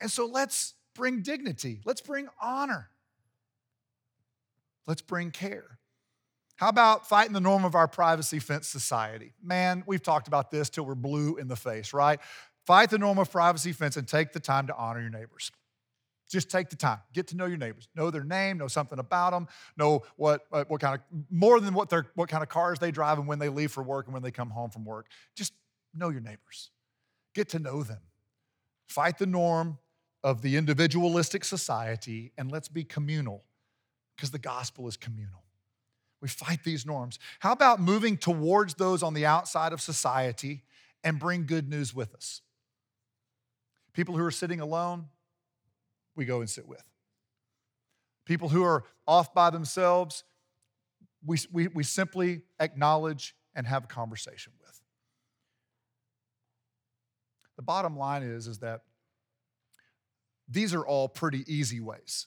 And 0.00 0.10
so 0.10 0.24
let's 0.24 0.72
bring 0.94 1.20
dignity, 1.20 1.82
let's 1.84 2.00
bring 2.00 2.28
honor, 2.40 2.88
let's 4.86 5.02
bring 5.02 5.30
care. 5.30 5.78
How 6.56 6.70
about 6.70 7.06
fighting 7.06 7.34
the 7.34 7.40
norm 7.40 7.66
of 7.66 7.74
our 7.74 7.86
privacy 7.86 8.38
fence 8.38 8.66
society? 8.66 9.34
Man, 9.42 9.84
we've 9.86 10.02
talked 10.02 10.26
about 10.26 10.50
this 10.50 10.70
till 10.70 10.86
we're 10.86 10.94
blue 10.94 11.36
in 11.36 11.46
the 11.46 11.56
face, 11.56 11.92
right? 11.92 12.20
Fight 12.64 12.88
the 12.88 12.98
norm 12.98 13.18
of 13.18 13.30
privacy 13.30 13.72
fence 13.72 13.98
and 13.98 14.08
take 14.08 14.32
the 14.32 14.40
time 14.40 14.68
to 14.68 14.74
honor 14.74 15.02
your 15.02 15.10
neighbors. 15.10 15.50
Just 16.28 16.50
take 16.50 16.70
the 16.70 16.76
time, 16.76 16.98
get 17.12 17.28
to 17.28 17.36
know 17.36 17.44
your 17.44 17.58
neighbors, 17.58 17.88
know 17.94 18.10
their 18.10 18.24
name, 18.24 18.58
know 18.58 18.66
something 18.66 18.98
about 18.98 19.32
them, 19.32 19.46
know 19.76 20.02
what, 20.16 20.46
what 20.50 20.80
kind 20.80 20.94
of, 20.94 21.00
more 21.30 21.60
than 21.60 21.74
what, 21.74 21.90
their, 21.90 22.06
what 22.14 22.28
kind 22.28 22.42
of 22.42 22.48
cars 22.48 22.78
they 22.78 22.90
drive 22.90 23.18
and 23.18 23.28
when 23.28 23.38
they 23.38 23.48
leave 23.50 23.70
for 23.70 23.82
work 23.82 24.06
and 24.06 24.14
when 24.14 24.22
they 24.22 24.30
come 24.30 24.50
home 24.50 24.70
from 24.70 24.84
work. 24.84 25.06
Just 25.36 25.52
know 25.94 26.08
your 26.08 26.22
neighbors, 26.22 26.70
get 27.34 27.50
to 27.50 27.58
know 27.58 27.82
them. 27.82 28.00
Fight 28.88 29.18
the 29.18 29.26
norm 29.26 29.78
of 30.22 30.40
the 30.40 30.56
individualistic 30.56 31.44
society 31.44 32.32
and 32.38 32.50
let's 32.50 32.68
be 32.68 32.84
communal 32.84 33.44
because 34.16 34.30
the 34.30 34.38
gospel 34.38 34.88
is 34.88 34.96
communal. 34.96 35.44
We 36.20 36.28
fight 36.28 36.64
these 36.64 36.86
norms. 36.86 37.18
How 37.40 37.52
about 37.52 37.80
moving 37.80 38.16
towards 38.16 38.74
those 38.74 39.02
on 39.02 39.12
the 39.12 39.26
outside 39.26 39.74
of 39.74 39.80
society 39.82 40.62
and 41.02 41.18
bring 41.18 41.44
good 41.44 41.68
news 41.68 41.94
with 41.94 42.14
us? 42.14 42.40
People 43.92 44.16
who 44.16 44.24
are 44.24 44.30
sitting 44.30 44.60
alone, 44.60 45.08
we 46.16 46.24
go 46.24 46.40
and 46.40 46.48
sit 46.48 46.66
with. 46.66 46.84
People 48.24 48.48
who 48.48 48.62
are 48.62 48.84
off 49.06 49.34
by 49.34 49.50
themselves, 49.50 50.24
we, 51.24 51.38
we, 51.52 51.68
we 51.68 51.82
simply 51.82 52.42
acknowledge 52.58 53.34
and 53.54 53.66
have 53.66 53.84
a 53.84 53.86
conversation 53.86 54.52
with. 54.60 54.80
The 57.56 57.62
bottom 57.62 57.96
line 57.96 58.22
is, 58.22 58.46
is 58.46 58.58
that 58.58 58.82
these 60.48 60.74
are 60.74 60.84
all 60.84 61.08
pretty 61.08 61.44
easy 61.52 61.80
ways. 61.80 62.26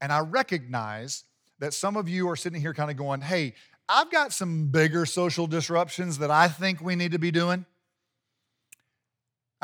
And 0.00 0.12
I 0.12 0.20
recognize 0.20 1.24
that 1.58 1.74
some 1.74 1.96
of 1.96 2.08
you 2.08 2.28
are 2.28 2.36
sitting 2.36 2.60
here 2.60 2.74
kind 2.74 2.90
of 2.90 2.96
going, 2.96 3.20
hey, 3.20 3.54
I've 3.88 4.10
got 4.10 4.32
some 4.32 4.68
bigger 4.68 5.06
social 5.06 5.46
disruptions 5.46 6.18
that 6.18 6.30
I 6.30 6.48
think 6.48 6.80
we 6.80 6.96
need 6.96 7.12
to 7.12 7.18
be 7.18 7.30
doing. 7.30 7.66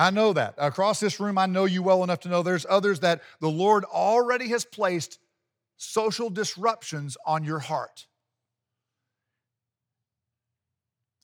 I 0.00 0.08
know 0.08 0.32
that. 0.32 0.54
Across 0.56 1.00
this 1.00 1.20
room, 1.20 1.36
I 1.36 1.44
know 1.44 1.66
you 1.66 1.82
well 1.82 2.02
enough 2.02 2.20
to 2.20 2.30
know 2.30 2.42
there's 2.42 2.64
others 2.70 3.00
that 3.00 3.20
the 3.38 3.50
Lord 3.50 3.84
already 3.84 4.48
has 4.48 4.64
placed 4.64 5.18
social 5.76 6.30
disruptions 6.30 7.18
on 7.26 7.44
your 7.44 7.58
heart. 7.58 8.06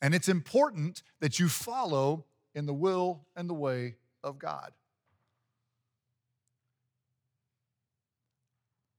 And 0.03 0.15
it's 0.15 0.29
important 0.29 1.03
that 1.21 1.39
you 1.39 1.49
follow 1.49 2.27
in 2.55 2.67
the 2.67 2.75
will 2.75 3.25
and 3.35 3.49
the 3.49 3.55
way 3.55 3.95
of 4.23 4.39
God. 4.39 4.73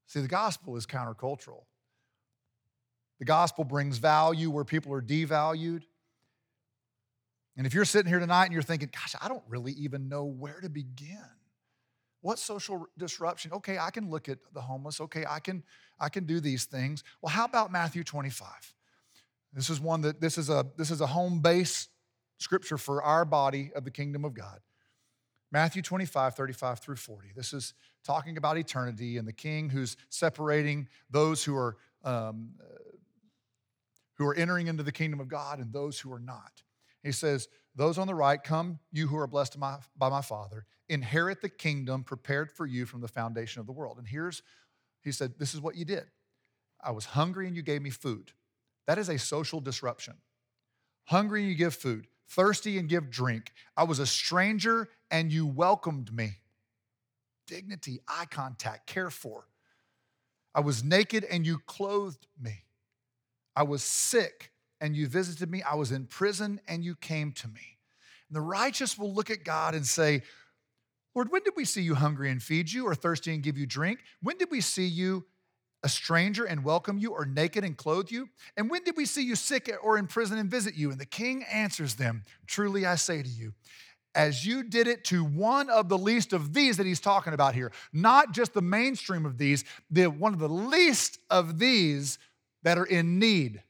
See, 0.08 0.22
the 0.22 0.28
gospel 0.28 0.76
is 0.76 0.88
countercultural. 0.88 1.66
The 3.20 3.26
gospel 3.26 3.64
brings 3.64 4.00
value 4.00 4.50
where 4.50 4.66
people 4.66 4.92
are 4.94 5.04
devalued. 5.04 5.84
And 7.58 7.66
if 7.66 7.74
you're 7.74 7.86
sitting 7.86 8.08
here 8.08 8.20
tonight 8.20 8.46
and 8.46 8.54
you're 8.54 8.62
thinking, 8.62 8.90
gosh, 8.94 9.16
I 9.20 9.28
don't 9.28 9.44
really 9.48 9.72
even 9.74 10.08
know 10.08 10.24
where 10.24 10.62
to 10.62 10.70
begin. 10.70 11.18
What 12.22 12.40
social 12.40 12.86
disruption? 12.98 13.52
Okay, 13.54 13.78
I 13.80 13.90
can 13.90 14.10
look 14.10 14.30
at 14.30 14.38
the 14.54 14.62
homeless. 14.62 15.02
Okay, 15.02 15.26
I 15.28 15.40
can 15.40 15.64
I 16.00 16.10
can 16.10 16.26
do 16.26 16.40
these 16.40 16.66
things. 16.66 17.04
Well, 17.22 17.32
how 17.32 17.46
about 17.46 17.72
Matthew 17.72 18.04
25? 18.04 18.48
This 19.54 19.70
is 19.70 19.80
one 19.80 20.02
that 20.02 20.22
this 20.22 20.38
is 20.38 20.50
a 20.50 20.66
this 20.78 20.92
is 20.92 21.02
a 21.02 21.08
home 21.08 21.42
base 21.42 21.88
scripture 22.38 22.78
for 22.78 23.02
our 23.02 23.26
body 23.26 23.72
of 23.76 23.84
the 23.84 23.92
kingdom 23.92 24.24
of 24.24 24.34
God. 24.34 24.60
Matthew 25.52 25.82
25, 25.82 26.36
35 26.36 26.80
through 26.80 26.96
40. 26.98 27.30
This 27.36 27.54
is 27.54 27.74
talking 28.04 28.38
about 28.38 28.58
eternity 28.58 29.18
and 29.18 29.28
the 29.28 29.34
king 29.34 29.70
who's 29.70 29.96
separating 30.10 30.90
those 31.10 31.44
who 31.44 31.56
are, 31.56 31.78
um, 32.04 32.50
who 34.16 34.28
are 34.28 34.36
entering 34.36 34.68
into 34.68 34.84
the 34.84 34.92
kingdom 34.92 35.22
of 35.22 35.30
God 35.30 35.60
and 35.60 35.72
those 35.72 36.00
who 36.00 36.12
are 36.12 36.20
not. 36.20 36.64
He 37.04 37.12
says, 37.12 37.48
Those 37.76 37.98
on 37.98 38.08
the 38.08 38.16
right, 38.16 38.42
come, 38.42 38.80
you 38.92 39.08
who 39.08 39.18
are 39.18 39.28
blessed 39.28 39.60
by 39.60 39.80
my 40.00 40.22
Father, 40.22 40.66
inherit 40.90 41.42
the 41.42 41.50
kingdom 41.50 42.04
prepared 42.04 42.52
for 42.52 42.66
you 42.66 42.86
from 42.86 43.02
the 43.02 43.08
foundation 43.08 43.60
of 43.60 43.66
the 43.66 43.74
world. 43.74 43.98
And 43.98 44.08
here's, 44.08 44.42
he 45.02 45.12
said, 45.12 45.34
This 45.38 45.54
is 45.54 45.62
what 45.62 45.76
you 45.76 45.86
did. 45.86 46.06
I 46.84 46.92
was 46.92 47.06
hungry 47.06 47.48
and 47.48 47.56
you 47.56 47.62
gave 47.62 47.82
me 47.82 47.90
food. 47.90 48.32
That 48.86 48.98
is 48.98 49.10
a 49.10 49.18
social 49.18 49.60
disruption. 49.60 50.16
Hungry 51.06 51.42
and 51.42 51.50
you 51.50 51.56
give 51.56 51.76
food 51.76 52.08
thirsty 52.28 52.78
and 52.78 52.90
give 52.90 53.10
drink. 53.10 53.54
I 53.76 53.84
was 53.84 54.00
a 54.00 54.06
stranger 54.06 54.90
and 55.10 55.32
you 55.32 55.46
welcomed 55.46 56.14
me. 56.14 56.38
Dignity, 57.48 58.00
eye 58.08 58.26
contact, 58.30 58.88
care 58.88 59.10
for. 59.10 59.48
I 60.54 60.60
was 60.60 60.84
naked 60.84 61.24
and 61.24 61.46
you 61.46 61.60
clothed 61.60 62.28
me. 62.40 62.64
I 63.56 63.64
was 63.64 63.84
sick 63.84 64.52
and 64.80 64.96
you 64.96 65.08
visited 65.08 65.50
me. 65.50 65.64
I 65.64 65.76
was 65.76 65.92
in 65.92 66.06
prison 66.06 66.62
and 66.68 66.84
you 66.84 66.96
came 66.96 67.32
to 67.34 67.48
me. 67.48 67.78
And 68.30 68.36
the 68.36 68.42
righteous 68.42 68.98
will 68.98 69.14
look 69.14 69.30
at 69.30 69.44
God 69.44 69.76
and 69.76 69.86
say, 69.86 70.24
Lord, 71.16 71.32
when 71.32 71.44
did 71.44 71.54
we 71.56 71.66
see 71.66 71.82
you 71.82 71.96
hungry 71.96 72.30
and 72.30 72.42
feed 72.44 72.72
you, 72.72 72.86
or 72.86 72.94
thirsty 72.94 73.34
and 73.34 73.42
give 73.42 73.58
you 73.58 73.66
drink? 73.66 74.00
When 74.22 74.38
did 74.38 74.52
we 74.52 74.62
see 74.62 74.86
you 74.86 75.26
a 75.84 75.90
stranger 75.90 76.44
and 76.44 76.64
welcome 76.64 77.00
you, 77.00 77.12
or 77.12 77.26
naked 77.26 77.64
and 77.64 77.76
clothe 77.76 78.12
you? 78.12 78.30
And 78.56 78.70
when 78.70 78.84
did 78.84 78.96
we 78.96 79.06
see 79.06 79.24
you 79.24 79.36
sick 79.36 79.76
or 79.82 79.98
in 79.98 80.06
prison 80.06 80.38
and 80.38 80.50
visit 80.50 80.76
you? 80.76 80.92
And 80.92 81.00
the 81.00 81.06
king 81.06 81.44
answers 81.52 81.96
them 81.96 82.24
Truly 82.46 82.86
I 82.86 82.96
say 82.96 83.24
to 83.24 83.30
you, 83.30 83.54
as 84.14 84.46
you 84.46 84.64
did 84.64 84.88
it 84.88 85.04
to 85.06 85.24
one 85.24 85.70
of 85.70 85.90
the 85.90 85.98
least 85.98 86.34
of 86.34 86.54
these 86.54 86.78
that 86.78 86.86
he's 86.86 87.00
talking 87.00 87.34
about 87.34 87.56
here, 87.56 87.72
not 87.94 88.32
just 88.32 88.54
the 88.54 88.62
mainstream 88.62 89.26
of 89.26 89.38
these, 89.38 89.64
the, 89.90 90.08
one 90.08 90.34
of 90.34 90.40
the 90.40 90.50
least 90.50 91.20
of 91.30 91.60
these 91.60 92.20
that 92.64 92.78
are 92.78 92.86
in 92.86 93.20
need, 93.20 93.62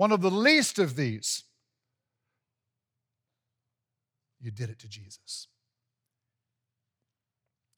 one 0.00 0.12
of 0.12 0.22
the 0.22 0.30
least 0.30 0.78
of 0.78 0.96
these, 0.96 1.44
you 4.40 4.50
did 4.50 4.70
it 4.70 4.78
to 4.78 4.88
Jesus. 4.88 5.48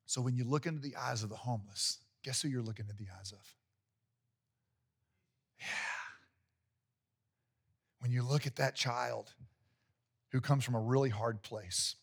So 0.06 0.20
when 0.20 0.36
you 0.36 0.44
look 0.44 0.66
into 0.66 0.80
the 0.80 0.94
eyes 0.94 1.24
of 1.24 1.30
the 1.30 1.36
homeless, 1.36 1.98
Guess 2.22 2.42
who 2.42 2.48
you're 2.48 2.62
looking 2.62 2.86
in 2.88 2.96
the 2.96 3.10
eyes 3.18 3.32
of? 3.32 3.56
Yeah. 5.58 5.66
When 7.98 8.12
you 8.12 8.22
look 8.22 8.46
at 8.46 8.56
that 8.56 8.74
child 8.74 9.32
who 10.30 10.40
comes 10.40 10.64
from 10.64 10.74
a 10.74 10.80
really 10.80 11.10
hard 11.10 11.42
place 11.42 11.96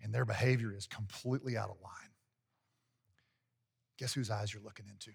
and 0.00 0.14
their 0.14 0.24
behavior 0.24 0.72
is 0.76 0.86
completely 0.86 1.56
out 1.56 1.70
of 1.70 1.76
line, 1.82 2.10
guess 3.98 4.14
whose 4.14 4.30
eyes 4.30 4.52
you're 4.52 4.62
looking 4.62 4.86
into? 4.88 5.10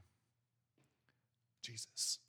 Jesus. 1.61 2.19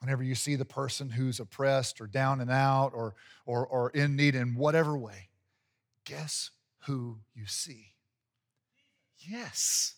Whenever 0.00 0.22
you 0.22 0.34
see 0.34 0.56
the 0.56 0.64
person 0.64 1.10
who's 1.10 1.40
oppressed 1.40 2.00
or 2.00 2.06
down 2.06 2.40
and 2.40 2.50
out 2.50 2.92
or, 2.94 3.14
or, 3.46 3.66
or 3.66 3.90
in 3.90 4.16
need 4.16 4.34
in 4.34 4.54
whatever 4.54 4.96
way, 4.96 5.28
guess 6.04 6.50
who 6.86 7.18
you 7.34 7.46
see? 7.46 7.92
Yes. 9.18 9.94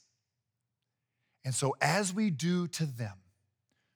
And 1.45 1.55
so, 1.55 1.75
as 1.81 2.13
we 2.13 2.31
do 2.31 2.69
to 2.69 2.87
them, 2.87 3.17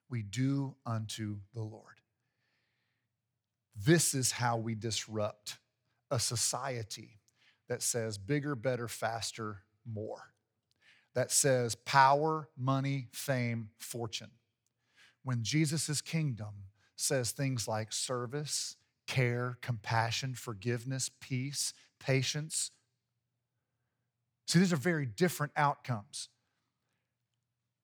we 0.08 0.22
do 0.22 0.76
unto 0.84 1.38
the 1.54 1.62
Lord. 1.62 2.00
This 3.84 4.14
is 4.14 4.32
how 4.32 4.56
we 4.56 4.74
disrupt 4.74 5.58
a 6.10 6.18
society 6.18 7.18
that 7.68 7.82
says 7.82 8.16
bigger, 8.16 8.54
better, 8.54 8.88
faster, 8.88 9.62
more, 9.84 10.32
that 11.14 11.30
says 11.30 11.74
power, 11.74 12.48
money, 12.56 13.08
fame, 13.12 13.70
fortune. 13.78 14.30
When 15.26 15.42
Jesus' 15.42 16.00
kingdom 16.02 16.54
says 16.94 17.32
things 17.32 17.66
like 17.66 17.92
service, 17.92 18.76
care, 19.08 19.58
compassion, 19.60 20.36
forgiveness, 20.36 21.10
peace, 21.20 21.74
patience. 21.98 22.70
See, 24.46 24.60
these 24.60 24.72
are 24.72 24.76
very 24.76 25.04
different 25.04 25.50
outcomes. 25.56 26.28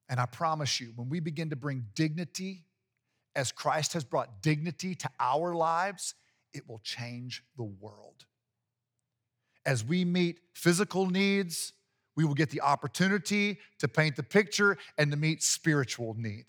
And 0.08 0.20
I 0.20 0.26
promise 0.26 0.80
you, 0.80 0.92
when 0.94 1.08
we 1.08 1.18
begin 1.18 1.50
to 1.50 1.56
bring 1.56 1.86
dignity, 1.96 2.66
as 3.34 3.50
Christ 3.50 3.94
has 3.94 4.04
brought 4.04 4.40
dignity 4.40 4.94
to 4.94 5.10
our 5.18 5.52
lives, 5.52 6.14
it 6.54 6.68
will 6.68 6.80
change 6.84 7.42
the 7.56 7.64
world. 7.64 8.24
As 9.66 9.84
we 9.84 10.04
meet 10.04 10.38
physical 10.54 11.10
needs, 11.10 11.72
we 12.14 12.24
will 12.24 12.34
get 12.34 12.50
the 12.50 12.60
opportunity 12.60 13.58
to 13.80 13.88
paint 13.88 14.14
the 14.14 14.22
picture 14.22 14.78
and 14.96 15.10
to 15.10 15.16
meet 15.16 15.42
spiritual 15.42 16.14
need. 16.16 16.44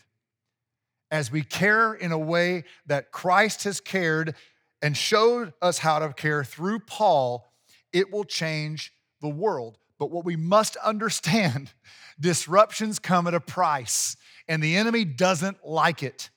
As 1.13 1.32
we 1.32 1.43
care 1.43 1.93
in 1.93 2.12
a 2.12 2.17
way 2.17 2.63
that 2.88 3.12
Christ 3.12 3.65
has 3.65 3.80
cared 3.80 4.34
and 4.82 4.97
showed 4.97 5.54
us 5.62 5.78
how 5.78 5.99
to 5.99 6.12
care 6.12 6.43
through 6.43 6.80
Paul, 6.80 7.54
it 7.93 8.12
will 8.12 8.23
change 8.23 8.91
the 9.21 9.30
world. 9.30 9.78
But 9.99 10.10
what 10.10 10.26
we 10.26 10.36
must 10.36 10.76
understand 10.78 11.71
disruptions 12.19 12.97
come 12.97 13.28
at 13.28 13.36
a 13.36 13.39
price, 13.39 14.17
and 14.47 14.62
the 14.62 14.76
enemy 14.76 15.06
doesn't 15.06 15.63
like 15.63 16.02
it. 16.02 16.32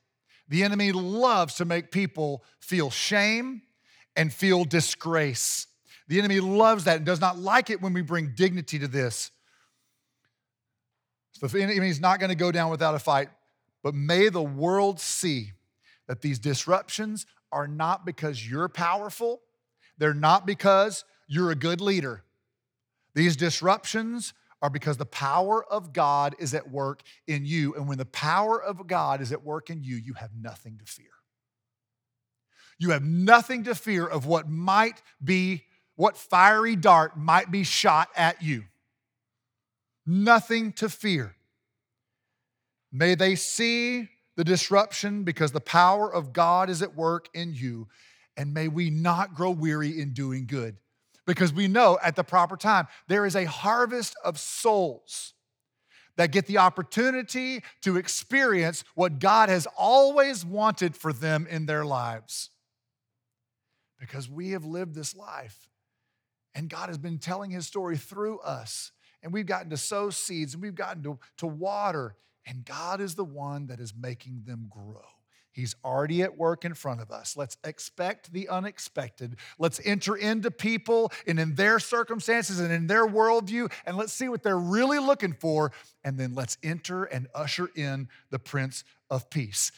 The 0.46 0.62
enemy 0.62 0.92
loves 0.92 1.54
to 1.54 1.64
make 1.64 1.90
people 1.90 2.44
feel 2.60 2.90
shame 2.90 3.62
and 4.14 4.30
feel 4.30 4.66
disgrace. 4.66 5.68
The 6.08 6.18
enemy 6.18 6.40
loves 6.40 6.84
that 6.84 6.98
and 6.98 7.06
does 7.06 7.22
not 7.22 7.38
like 7.38 7.70
it 7.70 7.80
when 7.80 7.94
we 7.94 8.02
bring 8.02 8.34
dignity 8.36 8.78
to 8.80 8.88
this. 8.88 9.30
So 11.32 11.46
the 11.46 11.62
enemy 11.62 11.88
is 11.88 11.98
not 11.98 12.20
going 12.20 12.28
to 12.28 12.36
go 12.36 12.52
down 12.52 12.70
without 12.70 12.94
a 12.94 12.98
fight, 12.98 13.30
but 13.86 13.94
may 13.94 14.28
the 14.28 14.42
world 14.42 14.98
see 14.98 15.52
that 16.08 16.20
these 16.20 16.40
disruptions 16.40 17.24
are 17.52 17.68
not 17.68 18.04
because 18.04 18.44
you're 18.44 18.68
powerful, 18.68 19.42
they're 19.96 20.12
not 20.12 20.44
because 20.44 21.04
you're 21.28 21.52
a 21.52 21.54
good 21.54 21.80
leader. 21.80 22.24
These 23.14 23.36
disruptions 23.36 24.34
are 24.60 24.70
because 24.70 24.96
the 24.96 25.06
power 25.06 25.64
of 25.64 25.92
God 25.92 26.34
is 26.40 26.52
at 26.52 26.68
work 26.68 27.02
in 27.28 27.46
you. 27.46 27.76
And 27.76 27.86
when 27.86 27.96
the 27.96 28.06
power 28.06 28.60
of 28.60 28.88
God 28.88 29.20
is 29.20 29.30
at 29.30 29.44
work 29.44 29.70
in 29.70 29.84
you, 29.84 29.94
you 29.94 30.14
have 30.14 30.30
nothing 30.34 30.78
to 30.78 30.84
fear. 30.84 31.06
You 32.80 32.90
have 32.90 33.04
nothing 33.04 33.62
to 33.62 33.76
fear 33.76 34.04
of 34.04 34.26
what 34.26 34.50
might 34.50 35.00
be, 35.22 35.62
what 35.94 36.16
fiery 36.16 36.74
dart 36.74 37.16
might 37.16 37.52
be 37.52 37.62
shot 37.62 38.08
at 38.16 38.42
you. 38.42 38.64
Nothing 40.04 40.72
to 40.72 40.88
fear. 40.88 41.35
May 42.92 43.14
they 43.14 43.34
see 43.34 44.08
the 44.36 44.44
disruption 44.44 45.24
because 45.24 45.52
the 45.52 45.60
power 45.60 46.12
of 46.12 46.32
God 46.32 46.70
is 46.70 46.82
at 46.82 46.94
work 46.94 47.28
in 47.34 47.54
you. 47.54 47.88
And 48.36 48.52
may 48.52 48.68
we 48.68 48.90
not 48.90 49.34
grow 49.34 49.50
weary 49.50 50.00
in 50.00 50.12
doing 50.12 50.46
good 50.46 50.76
because 51.26 51.52
we 51.52 51.68
know 51.68 51.98
at 52.02 52.16
the 52.16 52.24
proper 52.24 52.56
time 52.56 52.86
there 53.08 53.26
is 53.26 53.34
a 53.34 53.44
harvest 53.44 54.14
of 54.24 54.38
souls 54.38 55.32
that 56.16 56.32
get 56.32 56.46
the 56.46 56.58
opportunity 56.58 57.62
to 57.82 57.96
experience 57.96 58.84
what 58.94 59.18
God 59.18 59.48
has 59.48 59.66
always 59.76 60.44
wanted 60.44 60.96
for 60.96 61.12
them 61.12 61.46
in 61.48 61.66
their 61.66 61.84
lives. 61.84 62.50
Because 63.98 64.28
we 64.28 64.50
have 64.50 64.64
lived 64.64 64.94
this 64.94 65.14
life 65.14 65.68
and 66.54 66.70
God 66.70 66.88
has 66.88 66.98
been 66.98 67.18
telling 67.18 67.50
his 67.50 67.66
story 67.66 67.96
through 67.96 68.38
us. 68.40 68.92
And 69.22 69.32
we've 69.32 69.46
gotten 69.46 69.70
to 69.70 69.76
sow 69.76 70.10
seeds 70.10 70.54
and 70.54 70.62
we've 70.62 70.74
gotten 70.74 71.02
to, 71.02 71.18
to 71.38 71.46
water, 71.46 72.16
and 72.46 72.64
God 72.64 73.00
is 73.00 73.14
the 73.16 73.24
one 73.24 73.66
that 73.66 73.80
is 73.80 73.92
making 73.94 74.44
them 74.46 74.68
grow. 74.70 75.02
He's 75.56 75.74
already 75.82 76.22
at 76.22 76.36
work 76.36 76.66
in 76.66 76.74
front 76.74 77.00
of 77.00 77.10
us. 77.10 77.34
Let's 77.34 77.56
expect 77.64 78.30
the 78.30 78.46
unexpected. 78.50 79.36
Let's 79.58 79.80
enter 79.86 80.14
into 80.14 80.50
people 80.50 81.10
and 81.26 81.40
in 81.40 81.54
their 81.54 81.78
circumstances 81.78 82.60
and 82.60 82.70
in 82.70 82.86
their 82.88 83.06
worldview, 83.06 83.72
and 83.86 83.96
let's 83.96 84.12
see 84.12 84.28
what 84.28 84.42
they're 84.42 84.58
really 84.58 84.98
looking 84.98 85.32
for. 85.32 85.72
And 86.04 86.18
then 86.18 86.34
let's 86.34 86.58
enter 86.62 87.04
and 87.04 87.26
usher 87.34 87.70
in 87.74 88.08
the 88.28 88.38
Prince 88.38 88.84
of 89.08 89.30
Peace. 89.30 89.72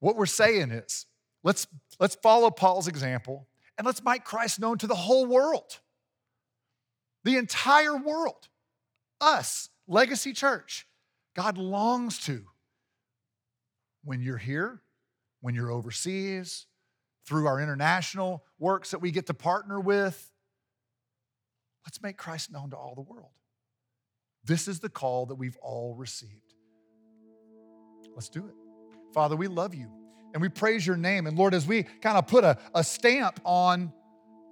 What 0.00 0.16
we're 0.16 0.24
saying 0.24 0.70
is, 0.70 1.04
let's, 1.44 1.66
let's 2.00 2.14
follow 2.14 2.50
Paul's 2.50 2.88
example 2.88 3.46
and 3.76 3.86
let's 3.86 4.02
make 4.02 4.24
Christ 4.24 4.58
known 4.58 4.78
to 4.78 4.86
the 4.86 4.94
whole 4.94 5.26
world, 5.26 5.78
the 7.24 7.36
entire 7.36 7.96
world. 7.96 8.48
Us, 9.20 9.68
Legacy 9.86 10.32
Church, 10.32 10.87
God 11.38 11.56
longs 11.56 12.18
to. 12.24 12.42
When 14.02 14.20
you're 14.20 14.38
here, 14.38 14.82
when 15.40 15.54
you're 15.54 15.70
overseas, 15.70 16.66
through 17.28 17.46
our 17.46 17.60
international 17.60 18.42
works 18.58 18.90
that 18.90 18.98
we 18.98 19.12
get 19.12 19.26
to 19.26 19.34
partner 19.34 19.78
with. 19.78 20.32
Let's 21.86 22.02
make 22.02 22.16
Christ 22.16 22.50
known 22.50 22.70
to 22.70 22.76
all 22.76 22.96
the 22.96 23.02
world. 23.02 23.30
This 24.42 24.66
is 24.66 24.80
the 24.80 24.88
call 24.88 25.26
that 25.26 25.36
we've 25.36 25.56
all 25.62 25.94
received. 25.94 26.54
Let's 28.16 28.28
do 28.28 28.44
it. 28.48 28.54
Father, 29.14 29.36
we 29.36 29.46
love 29.46 29.76
you 29.76 29.88
and 30.32 30.42
we 30.42 30.48
praise 30.48 30.84
your 30.84 30.96
name. 30.96 31.28
And 31.28 31.38
Lord, 31.38 31.54
as 31.54 31.68
we 31.68 31.84
kind 31.84 32.18
of 32.18 32.26
put 32.26 32.42
a, 32.42 32.58
a 32.74 32.82
stamp 32.82 33.38
on 33.44 33.92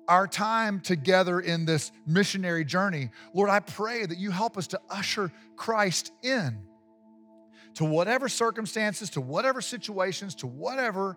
our 0.07 0.29
time 0.29 0.79
together 0.79 1.40
in 1.40 1.64
this 1.64 1.90
missionary 2.07 2.64
journey, 2.64 3.11
Lord, 3.35 3.51
I 3.51 3.59
pray 3.59 4.07
that 4.07 4.18
you 4.18 4.31
help 4.31 4.57
us 4.57 4.68
to 4.68 4.81
usher 4.88 5.33
Christ 5.57 6.12
in 6.22 6.65
to 7.77 7.85
whatever 7.85 8.29
circumstances, 8.29 9.11
to 9.11 9.21
whatever 9.21 9.61
situations, 9.61 10.35
to 10.37 10.47
whatever 10.47 11.17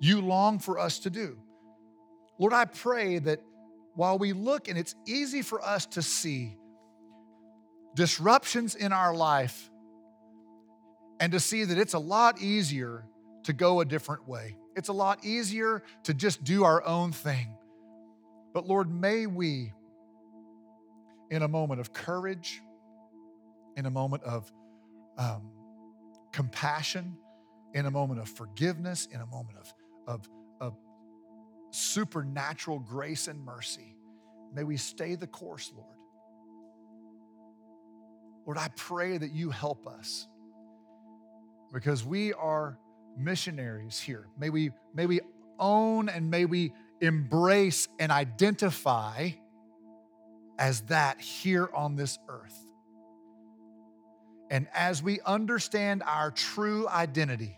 you 0.00 0.20
long 0.20 0.58
for 0.58 0.78
us 0.78 1.00
to 1.00 1.10
do. 1.10 1.38
Lord, 2.38 2.52
I 2.52 2.66
pray 2.66 3.18
that 3.20 3.40
while 3.94 4.18
we 4.18 4.32
look 4.32 4.68
and 4.68 4.76
it's 4.76 4.94
easy 5.06 5.40
for 5.42 5.64
us 5.64 5.86
to 5.86 6.02
see 6.02 6.56
disruptions 7.94 8.74
in 8.74 8.92
our 8.92 9.14
life 9.14 9.70
and 11.20 11.32
to 11.32 11.40
see 11.40 11.64
that 11.64 11.78
it's 11.78 11.94
a 11.94 11.98
lot 11.98 12.40
easier 12.40 13.04
to 13.44 13.52
go 13.52 13.80
a 13.80 13.84
different 13.84 14.28
way. 14.28 14.56
It's 14.76 14.88
a 14.88 14.92
lot 14.92 15.24
easier 15.24 15.82
to 16.02 16.12
just 16.12 16.42
do 16.44 16.64
our 16.64 16.84
own 16.84 17.12
thing. 17.12 17.54
But 18.52 18.66
Lord, 18.66 18.90
may 18.90 19.26
we, 19.26 19.72
in 21.30 21.42
a 21.42 21.48
moment 21.48 21.80
of 21.80 21.92
courage, 21.92 22.60
in 23.76 23.86
a 23.86 23.90
moment 23.90 24.22
of 24.22 24.50
um, 25.18 25.50
compassion, 26.32 27.16
in 27.74 27.86
a 27.86 27.90
moment 27.90 28.20
of 28.20 28.28
forgiveness, 28.28 29.06
in 29.12 29.20
a 29.20 29.26
moment 29.26 29.58
of, 29.58 29.74
of, 30.06 30.28
of 30.60 30.76
supernatural 31.70 32.78
grace 32.78 33.28
and 33.28 33.44
mercy. 33.44 33.96
May 34.54 34.64
we 34.64 34.76
stay 34.76 35.16
the 35.16 35.26
course, 35.26 35.72
Lord. 35.74 35.96
Lord, 38.46 38.58
I 38.58 38.68
pray 38.76 39.16
that 39.16 39.32
you 39.32 39.50
help 39.50 39.86
us 39.86 40.28
because 41.72 42.04
we 42.04 42.32
are 42.34 42.78
missionaries 43.16 43.98
here. 43.98 44.28
May 44.38 44.50
we, 44.50 44.70
may 44.94 45.06
we 45.06 45.20
own 45.58 46.08
and 46.08 46.30
may 46.30 46.44
we 46.44 46.72
embrace 47.00 47.88
and 47.98 48.12
identify 48.12 49.30
as 50.58 50.82
that 50.82 51.20
here 51.20 51.68
on 51.74 51.96
this 51.96 52.18
earth. 52.28 52.66
And 54.50 54.68
as 54.74 55.02
we 55.02 55.20
understand 55.20 56.02
our 56.04 56.30
true 56.30 56.88
identity, 56.88 57.56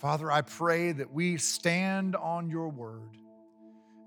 Father, 0.00 0.30
I 0.30 0.42
pray 0.42 0.92
that 0.92 1.12
we 1.12 1.36
stand 1.36 2.16
on 2.16 2.48
your 2.50 2.68
word. 2.68 3.16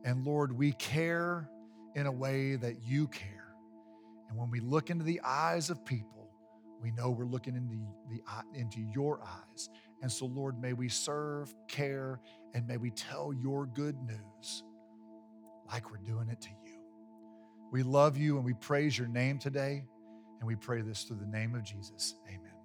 And 0.03 0.25
Lord, 0.25 0.51
we 0.51 0.73
care 0.73 1.49
in 1.95 2.05
a 2.05 2.11
way 2.11 2.55
that 2.55 2.83
you 2.83 3.07
care. 3.07 3.55
And 4.29 4.37
when 4.37 4.49
we 4.51 4.59
look 4.59 4.89
into 4.89 5.03
the 5.03 5.21
eyes 5.23 5.69
of 5.69 5.83
people, 5.85 6.29
we 6.81 6.91
know 6.91 7.09
we're 7.09 7.25
looking 7.25 7.55
into, 7.55 7.77
the, 8.09 8.59
into 8.59 8.79
your 8.93 9.21
eyes. 9.23 9.69
And 10.01 10.11
so, 10.11 10.25
Lord, 10.25 10.61
may 10.61 10.73
we 10.73 10.89
serve, 10.89 11.53
care, 11.67 12.19
and 12.53 12.67
may 12.67 12.77
we 12.77 12.91
tell 12.91 13.33
your 13.33 13.65
good 13.65 13.95
news 14.03 14.63
like 15.71 15.89
we're 15.89 15.97
doing 15.97 16.29
it 16.29 16.41
to 16.41 16.49
you. 16.49 16.79
We 17.71 17.83
love 17.83 18.17
you 18.17 18.37
and 18.37 18.45
we 18.45 18.53
praise 18.53 18.97
your 18.97 19.07
name 19.07 19.39
today. 19.39 19.85
And 20.39 20.47
we 20.47 20.55
pray 20.55 20.81
this 20.81 21.03
through 21.03 21.17
the 21.17 21.37
name 21.37 21.55
of 21.55 21.63
Jesus. 21.63 22.15
Amen. 22.27 22.56